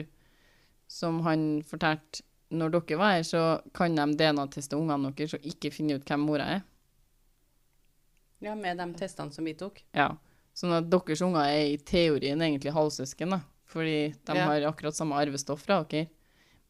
som 0.88 1.20
han 1.22 1.62
fortalte, 1.66 2.20
når 2.52 2.70
dere 2.76 2.98
var 3.00 3.10
her, 3.16 3.22
så 3.26 3.40
kan 3.74 3.94
de 3.96 4.04
DNA-teste 4.20 4.76
ungene 4.78 5.10
deres 5.16 5.34
og 5.34 5.40
ikke 5.42 5.72
finne 5.72 5.94
ut 5.98 6.04
hvem 6.06 6.20
mora 6.28 6.44
er. 6.58 6.62
Ja, 8.46 8.54
med 8.54 8.78
de 8.78 8.86
testene 8.98 9.32
som 9.34 9.44
vi 9.48 9.54
tok. 9.58 9.80
Ja. 9.96 10.12
Sånn 10.56 10.72
at 10.76 10.86
deres 10.92 11.20
unger 11.26 11.42
er 11.50 11.72
i 11.74 11.76
teorien 11.82 12.40
egentlig 12.46 12.72
halvsøsken, 12.76 13.34
da. 13.34 13.40
Fordi 13.66 14.14
de 14.24 14.34
Ja. 14.38 14.44
har 14.46 14.60
akkurat 14.70 14.94
samme 14.94 15.18
arvestoff 15.18 15.64
fra 15.66 15.82
dere. 15.84 16.06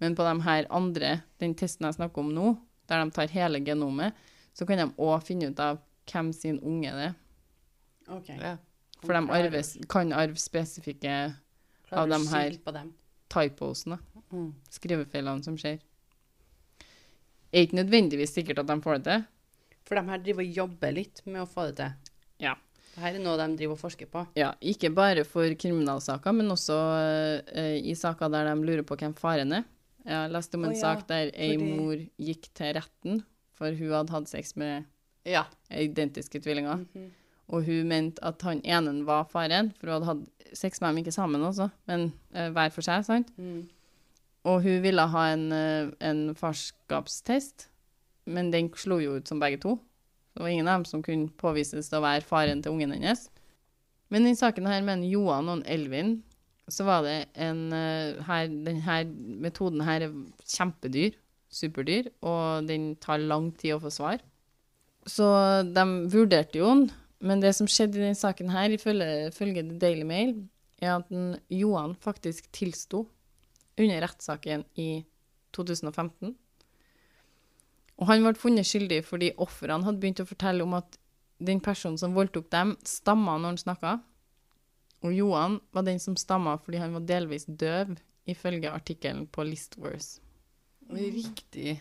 Men 0.01 0.15
på 0.17 0.25
de 0.25 0.41
her 0.43 0.67
andre, 0.71 1.23
den 1.39 1.55
testen 1.55 1.87
jeg 1.87 1.95
snakker 1.97 2.19
om 2.25 2.33
nå, 2.35 2.59
der 2.89 3.05
de 3.05 3.11
tar 3.11 3.29
hele 3.29 3.61
genomet, 3.65 4.15
så 4.55 4.67
kan 4.67 4.79
de 4.79 4.95
òg 4.97 5.23
finne 5.23 5.51
ut 5.51 5.61
av 5.61 5.79
hvem 6.07 6.33
sin 6.35 6.59
unge 6.61 6.91
det 6.93 7.07
er. 7.11 7.15
Ok. 8.09 8.29
Ja. 8.41 8.57
For 9.03 9.13
de 9.13 9.31
arves, 9.33 9.77
kan 9.89 10.13
arve 10.13 10.37
spesifikke 10.37 11.35
av 11.93 12.09
å 12.09 12.13
her. 12.31 12.51
skille 12.51 12.65
på 12.65 12.73
dem? 12.73 12.95
typosene, 13.29 13.99
Mm. 14.33 14.55
skrivefeilene 14.71 15.45
som 15.45 15.57
skjer. 15.57 15.81
Er 17.53 17.67
ikke 17.67 17.77
nødvendigvis 17.85 18.33
sikkert 18.35 18.59
at 18.61 18.67
de 18.67 18.81
får 18.81 19.03
det 19.03 19.05
til. 19.05 19.25
For 19.87 19.99
de 19.99 20.03
her 20.11 20.23
driver 20.25 20.43
og 20.43 20.57
jobber 20.61 20.95
litt 20.97 21.23
med 21.27 21.43
å 21.45 21.49
få 21.51 21.69
det 21.71 21.77
til. 21.81 22.15
Ja. 22.49 22.55
Dette 22.97 23.13
er 23.13 23.21
noe 23.23 23.37
de 23.39 23.47
driver 23.61 23.77
og 23.77 23.81
forsker 23.83 24.09
på. 24.11 24.23
Ja, 24.41 24.55
ikke 24.65 24.89
bare 24.97 25.23
for 25.29 25.53
kriminalsaker, 25.61 26.33
men 26.35 26.49
også 26.55 26.77
uh, 27.53 27.77
i 27.77 27.93
saker 27.99 28.33
der 28.33 28.49
de 28.49 28.55
lurer 28.65 28.87
på 28.89 28.97
hvem 28.99 29.15
faren 29.19 29.53
er. 29.61 29.67
Jeg 30.07 30.15
har 30.17 30.33
lest 30.33 30.55
om 30.55 30.65
en 30.65 30.71
oh, 30.73 30.77
ja, 30.77 30.81
sak 30.81 31.07
der 31.11 31.31
ei 31.35 31.53
fordi- 31.57 31.77
mor 31.77 32.03
gikk 32.23 32.49
til 32.57 32.73
retten, 32.79 33.23
for 33.57 33.75
hun 33.75 33.93
hadde 33.93 34.15
hatt 34.15 34.29
sex 34.31 34.55
med 34.57 34.85
Ja. 35.27 35.45
identiske 35.71 36.41
tvillinger. 36.41 36.87
Mhm. 36.95 37.11
Og 37.49 37.63
hun 37.69 37.87
mente 37.87 38.19
at 38.27 38.43
han 38.43 38.61
ene 38.67 39.05
var 39.07 39.25
faren, 39.31 39.73
for 39.79 39.87
hun 39.91 40.01
hadde 40.03 40.07
hatt 40.11 40.57
sex 40.57 40.81
med 40.81 40.95
dem 40.95 41.05
ikke 41.05 41.15
sammen 41.15 41.43
også, 41.47 41.69
men 41.87 42.09
uh, 42.35 42.49
hver 42.55 42.73
for 42.75 42.83
seg, 42.87 43.05
sant? 43.07 43.31
Mm. 43.39 43.69
Og 44.47 44.63
hun 44.63 44.81
ville 44.83 45.03
ha 45.11 45.23
en, 45.35 45.47
eh, 45.53 45.89
en 46.07 46.21
farskapstest, 46.39 47.67
men 48.27 48.51
den 48.53 48.71
slo 48.79 48.99
jo 49.03 49.17
ut 49.19 49.29
som 49.31 49.41
begge 49.43 49.61
to. 49.63 49.77
Det 50.37 50.45
var 50.45 50.53
ingen 50.53 50.69
av 50.69 50.81
dem 50.81 50.89
som 50.89 51.03
kunne 51.05 51.33
påvises 51.41 51.93
å 51.97 52.03
være 52.05 52.27
faren 52.27 52.63
til 52.63 52.75
ungen 52.75 52.93
hennes. 52.93 53.29
Men 54.13 54.29
i 54.29 54.37
saken 54.39 54.69
her 54.69 54.83
med 54.87 55.07
Johan 55.09 55.49
og 55.51 55.63
Elvin, 55.71 56.19
så 56.69 56.87
var 56.87 57.07
det 57.07 57.17
en 57.39 57.71
eh, 57.75 58.19
her, 58.27 58.51
Denne 58.51 58.99
metoden 59.43 59.85
her 59.87 60.09
er 60.09 60.15
kjempedyr, 60.45 61.17
superdyr, 61.49 62.11
og 62.27 62.67
den 62.69 62.95
tar 63.03 63.23
lang 63.23 63.53
tid 63.57 63.77
å 63.77 63.83
få 63.85 63.93
svar. 63.95 64.23
Så 65.07 65.27
de 65.71 65.85
vurderte 66.11 66.59
jo 66.59 66.73
den, 66.73 66.89
men 67.23 67.43
det 67.43 67.55
som 67.57 67.69
skjedde 67.71 68.01
i 68.01 68.05
denne 68.09 68.19
saken 68.19 68.51
her, 68.53 68.75
ifølge, 68.75 69.29
ifølge 69.31 69.65
The 69.69 69.79
Daily 69.81 70.07
Mail, 70.07 70.35
er 70.83 70.99
at 70.99 71.13
Johan 71.49 71.95
faktisk 72.03 72.51
tilsto 72.53 73.07
under 73.79 74.03
rettssaken 74.05 74.67
i 74.81 74.91
2015. 75.57 76.35
Og 77.97 78.11
han 78.11 78.25
ble 78.25 78.35
funnet 78.37 78.69
skyldig 78.69 79.01
fordi 79.07 79.33
ofrene 79.43 79.87
hadde 79.87 80.03
begynt 80.03 80.21
å 80.21 80.29
fortelle 80.29 80.65
om 80.65 80.77
at 80.77 80.99
den 81.39 81.61
personen 81.65 81.99
som 82.01 82.17
voldtok 82.17 82.49
dem, 82.53 82.75
stamma 82.85 83.37
når 83.39 83.55
han 83.55 83.63
snakka. 83.63 83.95
Og 85.05 85.13
Johan 85.13 85.59
var 85.77 85.85
den 85.87 86.01
som 86.01 86.17
stamma 86.19 86.57
fordi 86.63 86.81
han 86.81 86.97
var 86.97 87.05
delvis 87.09 87.47
døv 87.49 87.97
ifølge 88.29 88.73
artikkelen 88.73 89.27
på 89.33 89.45
Listverse. 89.47 90.21
Riktig. 90.91 91.81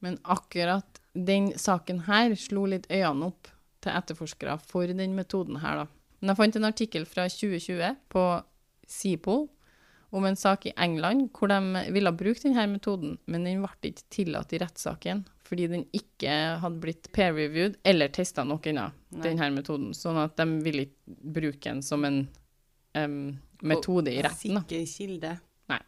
Men 0.00 0.18
akkurat 0.22 1.00
den 1.12 1.50
saken 1.58 2.04
her 2.06 2.34
slo 2.38 2.66
litt 2.70 2.88
øynene 2.90 3.30
opp 3.30 3.50
til 3.84 3.96
etterforskere 3.96 4.58
for 4.62 4.86
den 4.86 5.16
metoden 5.16 5.60
her, 5.62 5.82
da. 5.82 5.86
Men 6.20 6.32
jeg 6.32 6.40
fant 6.40 6.58
en 6.58 6.68
artikkel 6.68 7.06
fra 7.08 7.26
2020 7.32 7.96
på 8.12 8.24
Seapol 8.90 9.46
om 10.10 10.24
en 10.26 10.36
sak 10.36 10.66
i 10.66 10.72
England 10.76 11.28
hvor 11.36 11.50
de 11.50 11.84
ville 11.94 12.12
bruke 12.12 12.42
denne 12.42 12.66
metoden, 12.72 13.18
men 13.30 13.46
den 13.46 13.62
ble 13.62 13.92
ikke 13.92 14.08
tillatt 14.10 14.54
i 14.54 14.60
rettssaken 14.62 15.24
fordi 15.50 15.66
den 15.66 15.84
ikke 15.96 16.34
hadde 16.62 16.78
blitt 16.82 17.08
peer-reviewed 17.14 17.80
eller 17.86 18.10
testa 18.14 18.44
nok 18.46 18.68
ennå, 18.70 18.84
denne 19.10 19.48
metoden. 19.50 19.88
Sånn 19.98 20.20
at 20.22 20.36
de 20.38 20.46
ville 20.62 20.84
ikke 20.86 21.16
bruke 21.40 21.64
den 21.64 21.80
som 21.82 22.06
en 22.06 22.20
um, 22.94 23.16
metode 23.66 24.12
i 24.14 24.20
retten. 24.22 24.60
da. 24.60 24.62
Sikker 24.62 24.84
kilde. 24.92 25.32
Nei. 25.72 25.80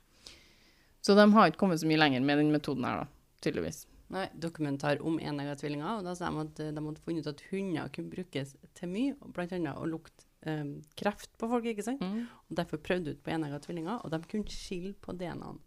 Så 0.98 1.14
de 1.14 1.28
har 1.36 1.52
ikke 1.52 1.62
kommet 1.62 1.78
så 1.78 1.86
mye 1.86 2.00
lenger 2.02 2.26
med 2.26 2.42
den 2.42 2.50
metoden 2.50 2.88
her, 2.88 3.04
da, 3.04 3.38
tydeligvis. 3.46 3.84
Nei, 4.12 4.26
dokumentar 4.34 4.98
om 5.06 5.20
enegga 5.22 5.54
tvillinger, 5.62 6.00
og 6.00 6.10
da 6.10 6.16
sa 6.18 6.28
de 6.28 6.42
at 6.42 6.58
eh, 6.66 6.74
de 6.74 6.82
hadde 6.82 7.06
funnet 7.06 7.22
ut 7.22 7.30
at 7.30 7.46
hunder 7.52 7.94
kunne 7.94 8.12
brukes 8.12 8.56
til 8.76 8.90
mye, 8.90 9.14
bl.a. 9.22 9.46
annet 9.46 9.78
å 9.78 9.86
lukte 9.88 10.26
eh, 10.46 10.64
kreft 10.98 11.30
på 11.38 11.48
folk, 11.50 11.66
ikke 11.70 11.84
sant? 11.86 12.00
Mm. 12.02 12.24
Og 12.50 12.56
derfor 12.58 12.80
prøvde 12.82 13.14
ut 13.14 13.22
på 13.24 13.32
enegga 13.34 13.60
tvillinger, 13.64 14.00
og 14.04 14.10
de 14.14 14.22
kunne 14.30 14.50
skille 14.52 14.94
på 15.02 15.14
DNA-en. 15.18 15.60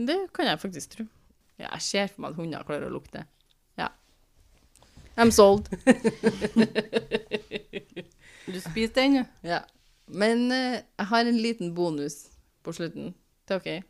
Det 0.00 0.18
kan 0.36 0.46
jeg 0.48 0.62
faktisk 0.62 0.94
tro. 0.96 1.04
Ja, 1.60 1.68
jeg 1.74 1.82
ser 1.84 2.06
for 2.08 2.24
meg 2.24 2.32
at 2.32 2.40
hunder 2.40 2.64
klarer 2.64 2.88
å 2.88 2.94
lukte. 2.94 3.26
Ja. 3.78 3.90
I'm 5.16 5.32
sold. 5.34 5.68
Du 8.50 8.56
spiser 8.58 8.94
den, 8.96 9.12
du. 9.20 9.24
Ja. 9.46 9.60
Men 10.10 10.48
eh, 10.50 10.80
jeg 10.98 11.06
har 11.12 11.28
en 11.28 11.38
liten 11.38 11.74
bonus 11.76 12.30
på 12.66 12.72
slutten 12.74 13.12
til 13.46 13.60
dere. 13.62 13.84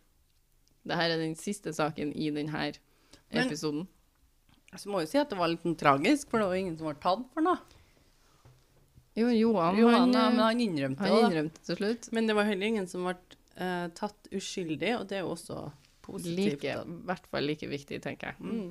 Dette 0.85 1.07
er 1.07 1.15
den 1.21 1.37
siste 1.39 1.73
saken 1.77 2.13
i 2.13 2.29
denne 2.35 2.51
Men- 3.31 3.47
episoden. 3.47 3.87
Så 4.77 4.87
må 4.91 5.01
jo 5.03 5.09
si 5.11 5.19
at 5.19 5.31
det 5.33 5.39
var 5.39 5.49
litt 5.51 5.65
tragisk, 5.81 6.29
for 6.31 6.39
det 6.39 6.47
var 6.47 6.55
ingen 6.61 6.77
som 6.79 6.87
var 6.87 6.99
tatt 7.03 7.25
for 7.35 7.43
noe. 7.43 7.59
Jo, 9.19 9.31
Johan, 9.35 9.79
Johan, 9.79 9.95
han, 9.95 10.13
ja, 10.15 10.27
eh, 10.27 10.35
men 10.35 10.45
han 10.45 10.61
innrømte 10.61 11.03
han 11.03 11.11
det. 11.11 11.23
da. 11.23 11.31
innrømte 11.31 11.65
til 11.67 11.79
slutt. 11.81 12.11
Men 12.15 12.31
det 12.31 12.37
var 12.39 12.47
heller 12.47 12.71
ingen 12.71 12.87
som 12.91 13.09
ble 13.09 13.17
uh, 13.59 13.89
tatt 13.97 14.31
uskyldig, 14.31 14.93
og 15.01 15.09
det 15.11 15.19
er 15.19 15.25
jo 15.25 15.33
også 15.35 15.65
positivt. 16.07 16.63
Like. 16.63 16.77
I 16.79 17.01
hvert 17.11 17.27
fall 17.33 17.51
like 17.51 17.71
viktig, 17.71 17.99
tenker 18.05 18.33
jeg. 18.33 18.45
Mm. 18.45 18.71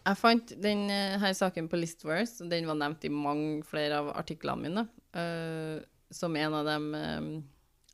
Jeg 0.00 0.16
fant 0.16 0.52
denne 0.64 1.30
saken 1.36 1.68
på 1.70 1.78
Listverse, 1.78 2.42
og 2.42 2.50
den 2.50 2.66
var 2.68 2.78
nevnt 2.80 3.06
i 3.06 3.12
mange 3.12 3.62
flere 3.68 4.00
av 4.00 4.10
artiklene 4.16 4.66
mine, 4.66 4.86
uh, 5.14 5.78
som 6.10 6.36
en 6.36 6.56
av 6.58 6.66
de 6.66 6.76
um, 6.80 7.32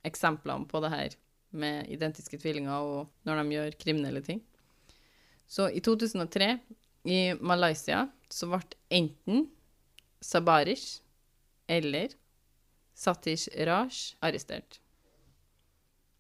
eksemplene 0.07 0.71
på 0.71 0.81
det 0.85 0.93
her 0.95 1.17
med 1.57 1.89
identiske 1.93 2.39
tvillinger 2.41 2.85
og 2.85 3.27
når 3.27 3.41
de 3.41 3.57
gjør 3.57 3.77
kriminelle 3.81 4.23
ting. 4.25 4.41
Så 5.47 5.69
i 5.71 5.83
2003, 5.85 6.57
i 7.07 7.19
Malaysia, 7.39 8.07
så 8.33 8.49
ble 8.51 8.63
enten 8.91 9.47
Sabarish 10.23 11.06
eller 11.67 12.15
Satish 12.97 13.49
Raj 13.67 14.17
arrestert. 14.25 14.81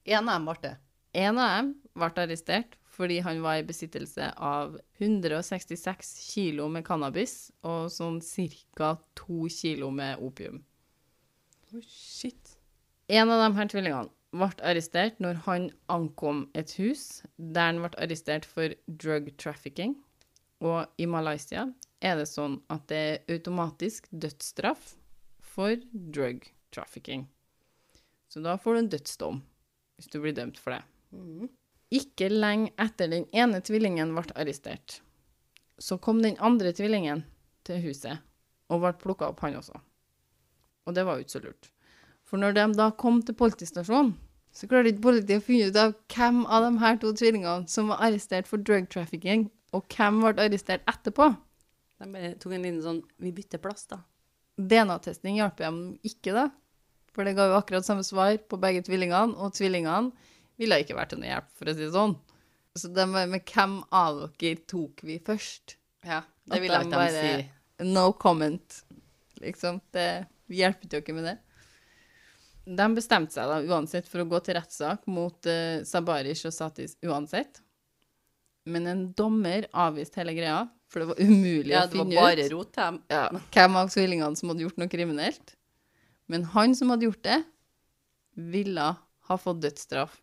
En 0.04 0.28
av 0.28 0.36
dem 0.36 0.48
ble 0.50 0.58
det. 0.62 0.74
En 1.16 1.38
av 1.40 1.52
dem 1.56 1.70
ble 1.96 2.26
arrestert 2.26 2.76
fordi 2.96 3.18
han 3.24 3.42
var 3.44 3.60
i 3.60 3.66
besittelse 3.66 4.30
av 4.40 4.78
166 4.98 6.12
kilo 6.30 6.68
med 6.72 6.86
cannabis 6.86 7.50
og 7.66 7.90
sånn 7.92 8.22
ca. 8.76 8.94
2 9.20 9.48
kilo 9.52 9.90
med 9.92 10.22
opium. 10.24 10.62
Oh, 11.72 11.82
shit. 11.82 12.56
En 13.08 13.30
av 13.30 13.42
de 13.42 13.58
her 13.58 13.68
tvillingene 13.72 14.12
ble 14.36 14.48
arrestert 14.64 15.20
når 15.22 15.42
han 15.46 15.68
ankom 15.92 16.46
et 16.56 16.72
hus 16.80 17.22
der 17.36 17.70
han 17.70 17.82
ble 17.84 17.92
arrestert 18.00 18.48
for 18.48 18.72
drug 18.86 19.32
trafficking. 19.40 19.96
Og 20.64 20.88
i 20.96 21.08
Malaysia 21.08 21.66
er 22.00 22.16
det 22.16 22.28
sånn 22.30 22.60
at 22.72 22.86
det 22.88 23.02
er 23.10 23.36
automatisk 23.36 24.08
dødsstraff 24.10 24.94
for 25.56 25.80
drug 25.90 26.44
trafficking. 26.74 27.26
Så 28.28 28.42
da 28.44 28.58
får 28.60 28.74
du 28.74 28.78
en 28.78 28.90
dødsdom 28.92 29.38
hvis 29.96 30.10
du 30.12 30.18
blir 30.20 30.34
dømt 30.36 30.58
for 30.60 30.76
det. 30.76 30.82
Mm. 31.16 31.48
Ikke 31.96 32.28
lenge 32.28 32.74
etter 32.82 33.08
den 33.08 33.24
ene 33.32 33.62
tvillingen 33.64 34.12
ble 34.12 34.26
arrestert, 34.36 35.00
så 35.78 35.96
kom 36.02 36.20
den 36.20 36.36
andre 36.44 36.74
tvillingen 36.76 37.24
til 37.64 37.80
huset 37.86 38.20
og 38.68 38.82
ble 38.82 38.92
plukka 39.00 39.30
opp, 39.30 39.40
han 39.46 39.56
også. 39.56 39.78
Og 40.86 40.94
det 40.94 41.06
var 41.06 41.16
jo 41.16 41.24
ikke 41.24 41.36
så 41.38 41.42
lurt. 41.44 41.70
For 42.26 42.42
når 42.42 42.56
de 42.56 42.66
da 42.76 42.90
kom 42.98 43.22
til 43.22 43.38
politistasjonen, 43.38 44.16
så 44.56 44.68
klarte 44.68 44.90
ikke 44.90 45.04
politiet 45.04 45.42
å 45.42 45.44
finne 45.46 45.70
ut 45.70 45.78
av 45.78 45.94
hvem 46.12 46.42
av 46.48 46.64
de 46.64 46.82
her 46.82 46.98
to 47.00 47.12
tvillingene 47.16 47.70
som 47.70 47.92
var 47.92 48.02
arrestert 48.06 48.48
for 48.50 48.60
drug 48.60 48.88
trafficking, 48.92 49.46
og 49.76 49.86
hvem 49.92 50.22
ble 50.24 50.46
arrestert 50.46 50.84
etterpå. 50.90 51.30
De 52.00 52.08
bare 52.12 52.34
tok 52.40 52.56
en 52.56 52.64
liten 52.64 52.82
sånn 52.84 53.02
Vi 53.22 53.32
bytter 53.36 53.60
plass, 53.62 53.86
da. 53.88 54.02
DNA-testing 54.56 55.36
hjalp 55.40 55.58
dem 55.60 55.80
ikke, 56.06 56.32
da. 56.36 56.46
For 57.12 57.24
det 57.24 57.36
ga 57.36 57.48
jo 57.50 57.58
akkurat 57.58 57.86
samme 57.86 58.04
svar 58.04 58.36
på 58.48 58.58
begge 58.60 58.84
tvillingene, 58.86 59.36
og 59.36 59.54
tvillingene 59.56 60.12
ville 60.60 60.78
ikke 60.80 60.96
vært 60.96 61.12
til 61.14 61.20
noe 61.22 61.30
hjelp, 61.30 61.50
for 61.56 61.68
å 61.68 61.74
si 61.76 61.84
det 61.84 61.92
sånn. 61.94 62.16
Så 62.76 62.90
det 62.92 63.06
var 63.08 63.28
med 63.32 63.44
hvem 63.48 63.78
av 63.96 64.22
dere 64.40 64.60
tok 64.68 65.00
vi 65.08 65.18
først? 65.24 65.76
Ja, 66.04 66.22
det 66.44 66.60
ville 66.60 66.82
de 66.84 66.92
bare- 66.92 67.24
si. 67.40 67.50
No 67.84 68.12
comment. 68.12 68.82
Liksom. 69.40 69.80
Det 69.92 70.26
hjelper 70.48 71.00
ikke 71.00 71.14
med 71.16 71.24
det. 71.24 71.36
De 72.66 72.86
bestemte 72.94 73.32
seg 73.32 73.46
da 73.48 73.60
uansett 73.62 74.08
for 74.08 74.20
å 74.24 74.28
gå 74.28 74.40
til 74.42 74.56
rettssak 74.58 75.06
mot 75.06 75.46
uh, 75.46 75.84
Sabarish 75.86 76.46
og 76.48 76.54
Satis 76.56 76.96
uansett. 77.04 77.60
Men 78.66 78.86
en 78.90 79.12
dommer 79.12 79.68
avviste 79.72 80.18
hele 80.18 80.34
greia, 80.34 80.64
for 80.90 81.02
det 81.02 81.08
var 81.10 81.20
umulig 81.20 81.74
Ja, 81.74 81.84
å 81.84 81.90
det 81.90 81.98
var 81.98 82.06
finne 82.06 82.22
bare 82.22 82.46
ut 82.46 82.52
rot 82.54 82.80
ja, 83.10 83.22
hvem 83.54 83.78
av 83.80 83.90
tvillingene 83.92 84.38
som 84.38 84.52
hadde 84.52 84.66
gjort 84.66 84.80
noe 84.80 84.92
kriminelt. 84.92 85.56
Men 86.30 86.46
han 86.54 86.74
som 86.78 86.90
hadde 86.92 87.08
gjort 87.08 87.22
det, 87.26 87.40
ville 88.36 88.86
ha 89.28 89.36
fått 89.40 89.62
dødsstraff 89.64 90.18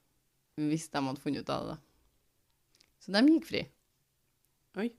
hvis 0.61 0.89
de 0.93 1.01
hadde 1.01 1.21
funnet 1.23 1.45
ut 1.45 1.53
av 1.53 1.71
det. 1.71 1.77
Så 3.01 3.11
de 3.15 3.23
gikk 3.25 3.47
fri. 3.49 3.63
Oi. 4.79 4.91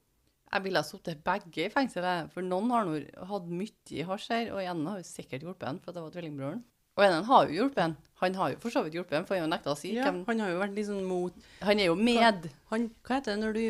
Jeg 0.54 0.62
ville 0.66 0.78
ha 0.78 0.86
sittet 0.86 1.22
begge 1.26 1.64
i 1.66 1.72
fengsel, 1.72 2.04
for 2.30 2.44
noen 2.46 2.70
har 2.70 2.90
hatt 3.30 3.46
mye 3.50 4.06
hasj 4.06 4.28
her, 4.30 4.50
og 4.54 4.60
en 4.62 4.84
har 4.90 5.00
jo 5.00 5.06
sikkert 5.08 5.42
hjulpet 5.46 5.66
en, 5.70 5.80
for 5.82 5.96
det 5.96 6.02
var 6.04 6.12
tvillingbroren. 6.14 6.60
Og 6.96 7.04
en 7.04 7.24
har 7.26 7.46
jo 7.48 7.56
hjulpet 7.58 7.78
en. 7.84 7.96
Han 8.22 8.34
har 8.38 8.52
jo 8.52 8.58
for 8.62 8.70
så 8.70 8.82
vidt 8.84 8.94
hjulpet 8.94 9.16
en, 9.18 9.24
for 9.26 9.34
han 9.34 9.42
har 9.42 9.48
jo 9.48 9.52
nekta 9.56 9.72
å 9.74 9.76
si. 9.78 9.90
Ja, 9.96 10.04
hvem- 10.06 10.24
han 10.26 10.38
har 10.40 10.50
jo 10.52 10.60
vært 10.60 10.74
litt 10.76 10.86
sånn 10.86 11.04
mot 11.04 11.32
Han 11.62 11.80
er 11.80 11.86
jo 11.90 11.94
med. 11.96 12.50
han, 12.70 12.90
Hva 13.04 13.16
heter 13.18 13.34
det 13.34 13.40
når 13.42 13.52
du 13.52 13.60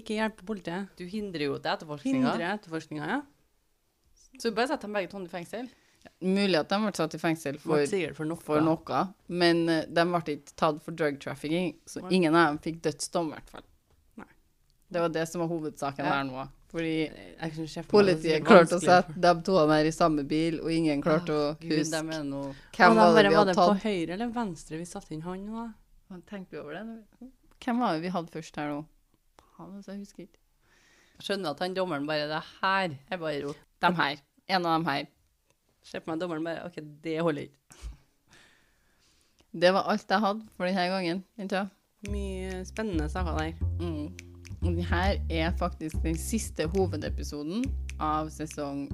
ikke 0.00 0.16
hjelper 0.16 0.44
politiet? 0.48 0.88
Du 0.96 1.04
hindrer 1.06 1.44
jo 1.46 1.58
til 1.58 1.70
etterforskninga. 1.70 2.32
Hindrer 2.32 2.54
etterforskninga, 2.58 3.06
ja. 3.06 3.20
Så 4.38 4.48
du 4.50 4.56
bare 4.56 4.68
setter 4.68 4.88
dem 4.88 4.94
begge 4.94 5.10
to 5.10 5.20
i 5.20 5.28
fengsel. 5.28 5.68
Mulig 6.22 6.56
at 6.56 6.68
de 6.70 6.78
ble 6.80 6.92
satt 6.96 7.14
i 7.14 7.18
fengsel 7.20 7.58
for, 7.60 7.84
For, 8.16 8.24
noe. 8.24 8.36
for 8.40 8.60
noe, 8.64 9.00
men 9.28 9.68
eh, 9.68 9.84
de 9.84 10.04
ble 10.08 10.20
ikke 10.24 10.54
tatt 10.56 10.80
for 10.82 10.92
drug 10.96 11.18
trafficking, 11.20 11.74
så 11.86 12.00
ingen 12.10 12.34
av 12.34 12.48
dem 12.54 12.58
fikk 12.64 12.80
dødsdom, 12.80 13.28
i 13.28 13.34
hvert 13.36 13.50
fall. 13.50 13.62
Nei. 14.16 14.26
Det 14.90 15.00
var 15.04 15.08
det 15.10 15.28
som 15.28 15.42
var 15.42 15.48
hovedsaken 15.52 16.04
Ja. 16.06 16.10
der 16.22 16.24
nå. 16.24 16.48
Fordi 16.70 17.10
er 17.10 17.86
politiet 17.90 18.44
klarte 18.46 18.76
å 18.78 18.82
sette 18.82 19.16
de 19.18 19.32
to 19.46 19.56
her 19.58 19.88
i 19.88 19.92
samme 19.94 20.22
bil, 20.28 20.60
og 20.62 20.70
ingen 20.70 21.02
klarte 21.02 21.34
å 21.34 21.48
huske 21.58 21.90
dem 21.90 22.12
er 22.14 22.28
hvem 22.76 22.94
var 22.94 23.10
det 23.10 23.16
bare 23.16 23.32
vi 23.32 23.38
var 23.40 23.48
det 23.48 23.56
på 23.58 23.66
høyre 23.82 24.14
eller 24.14 24.30
venstre 24.34 24.78
vi 24.78 24.86
satte 24.86 25.16
inn 25.16 25.24
han 25.26 25.48
da? 25.50 25.66
Tenkte 26.30 26.56
vi 26.56 26.62
over 26.62 26.78
det? 26.78 27.30
Hvem 27.64 27.82
var 27.82 27.96
det 27.96 28.04
vi 28.04 28.14
hadde 28.14 28.34
først 28.34 28.62
her 28.62 28.70
nå? 28.70 28.84
Han, 29.58 29.74
altså, 29.76 29.96
jeg 29.96 30.04
husker 30.04 30.24
ikke. 30.28 30.40
Skjønner 31.20 31.52
at 31.52 31.60
han 31.60 31.74
dommeren 31.76 32.06
bare 32.08 32.30
Det 32.30 32.40
her 32.60 32.94
er 33.10 33.20
bare 33.20 33.42
rot. 33.44 33.66
De 33.82 33.90
her. 33.98 34.22
En 34.48 34.64
av 34.64 34.78
dem 34.78 34.86
her. 34.88 35.10
Se 35.84 36.00
på 36.00 36.12
meg 36.12 36.22
dommeren 36.22 36.46
bare 36.46 36.64
OK, 36.70 36.80
det 37.04 37.18
holder 37.20 37.48
ikke. 37.48 37.90
Det 39.50 39.74
var 39.74 39.90
alt 39.90 40.06
jeg 40.06 40.22
hadde 40.22 40.46
for 40.54 40.70
denne 40.70 40.88
gangen. 40.94 41.24
Mye 42.08 42.64
spennende 42.64 43.10
saker 43.10 43.38
der. 43.42 43.54
Mm. 43.82 44.29
Og 44.66 44.80
her 44.90 45.16
er 45.32 45.54
faktisk 45.56 46.02
den 46.04 46.18
siste 46.20 46.66
hovedepisoden 46.74 47.64
av 48.00 48.28
sesong 48.34 48.88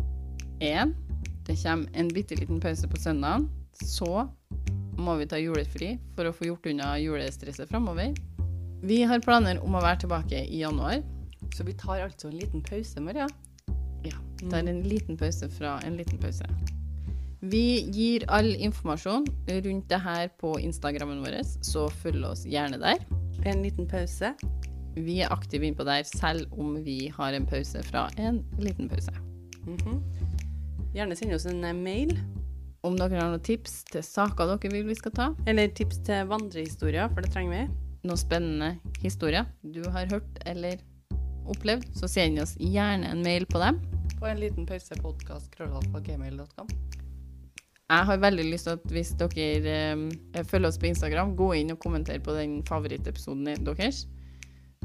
én. 0.62 0.94
Det 1.46 1.56
kommer 1.62 1.90
en 1.94 2.10
bitte 2.14 2.38
liten 2.38 2.60
pause 2.62 2.88
på 2.88 3.00
søndagen. 3.00 3.48
Så 3.82 4.28
må 4.96 5.16
vi 5.20 5.26
ta 5.28 5.38
julefri 5.40 5.96
for 6.16 6.28
å 6.28 6.34
få 6.34 6.48
gjort 6.50 6.70
unna 6.70 6.94
julestresset 7.02 7.68
framover. 7.70 8.14
Vi 8.86 9.02
har 9.08 9.22
planer 9.24 9.60
om 9.64 9.74
å 9.76 9.82
være 9.82 10.04
tilbake 10.04 10.44
i 10.46 10.62
januar. 10.62 11.02
Så 11.54 11.66
vi 11.66 11.74
tar 11.76 12.04
altså 12.04 12.30
en 12.30 12.38
liten 12.38 12.62
pause, 12.64 13.00
Maria. 13.02 13.26
Ja, 14.06 14.16
vi 14.40 14.50
tar 14.50 14.64
en 14.64 14.82
liten 14.86 15.18
pause 15.18 15.48
fra 15.50 15.76
en 15.84 15.98
liten 15.98 16.20
pause. 16.22 16.46
Vi 17.46 17.86
gir 17.92 18.24
all 18.32 18.48
informasjon 18.54 19.26
rundt 19.48 19.88
det 19.90 19.98
her 20.02 20.30
på 20.40 20.56
Instagrammen 20.58 21.20
vår, 21.22 21.42
så 21.62 21.86
følg 22.02 22.24
oss 22.26 22.46
gjerne 22.48 22.80
der. 22.82 23.02
En 23.44 23.62
liten 23.62 23.86
pause. 23.88 24.32
Vi 24.96 25.18
er 25.20 25.32
aktive 25.32 25.68
innpå 25.68 25.84
der, 25.84 26.06
selv 26.08 26.48
om 26.56 26.76
vi 26.84 27.10
har 27.12 27.36
en 27.36 27.46
pause 27.48 27.82
fra 27.84 28.06
en 28.16 28.40
liten 28.58 28.88
pause. 28.88 29.12
Mhm. 29.66 30.00
Gjerne 30.96 31.16
send 31.18 31.34
oss 31.36 31.44
en 31.46 31.64
eh, 31.64 31.76
mail. 31.76 32.16
Om 32.86 32.96
dere 32.96 33.18
har 33.18 33.32
noen 33.32 33.42
tips 33.44 33.82
til 33.90 34.04
saker 34.06 34.52
dere 34.52 34.70
vil 34.72 34.86
vi 34.86 34.94
skal 34.96 35.12
ta, 35.12 35.26
Eller 35.46 35.68
tips 35.68 35.98
til 36.06 36.28
vandrehistorier, 36.30 37.10
for 37.12 37.20
det 37.20 37.32
trenger 37.34 37.52
vi. 37.52 37.64
noen 38.06 38.20
spennende 38.20 38.76
historier 39.02 39.48
du 39.62 39.82
har 39.90 40.06
hørt 40.06 40.36
eller 40.46 40.78
opplevd, 41.50 41.88
så 41.98 42.06
send 42.06 42.38
oss 42.38 42.54
gjerne 42.56 43.10
en 43.10 43.22
mail 43.24 43.46
på 43.50 43.58
dem. 43.58 43.80
På 44.20 44.28
en 44.30 44.38
liten 44.38 44.66
pause 44.66 44.94
pausepodkast, 44.94 45.50
krøllalfa.gmail.com. 45.56 46.68
Jeg 47.86 48.06
har 48.08 48.18
veldig 48.18 48.44
lyst 48.50 48.66
til 48.66 48.78
at 48.78 48.86
hvis 48.90 49.12
dere 49.18 49.74
um, 49.94 50.08
følger 50.46 50.68
oss 50.68 50.78
på 50.78 50.88
Instagram, 50.88 51.36
gå 51.38 51.52
inn 51.60 51.74
og 51.74 51.78
kommenter 51.82 52.18
på 52.22 52.34
den 52.34 52.62
favorittepisoden 52.66 53.46
deres, 53.46 54.06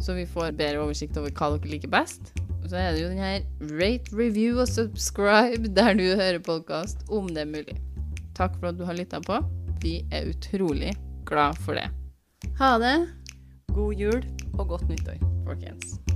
så 0.02 0.16
vi 0.18 0.26
får 0.30 0.56
bedre 0.58 0.82
oversikt 0.84 1.18
over 1.22 1.34
hva 1.38 1.54
dere 1.56 1.72
liker 1.76 1.92
best. 1.94 2.34
Og 2.62 2.70
så 2.70 2.78
er 2.82 2.94
det 2.94 3.04
jo 3.04 3.10
den 3.10 3.22
her 3.22 3.40
rate, 3.80 4.14
review 4.14 4.60
og 4.62 4.70
subscribe 4.70 5.72
der 5.78 5.98
du 5.98 6.06
hører 6.10 6.42
podkast, 6.46 7.06
om 7.10 7.30
det 7.32 7.46
er 7.46 7.52
mulig. 7.54 7.78
Takk 8.38 8.58
for 8.60 8.72
at 8.72 8.80
du 8.80 8.86
har 8.88 8.98
lytta 8.98 9.22
på. 9.26 9.42
Vi 9.82 10.02
er 10.14 10.30
utrolig 10.30 10.94
glad 11.26 11.58
for 11.66 11.78
det. 11.78 11.90
Ha 12.62 12.78
det, 12.82 12.96
God 13.74 13.94
jul. 13.94 14.24
Og 14.60 14.68
godt 14.68 14.90
nyttår. 14.90 15.22
folkens. 15.46 16.11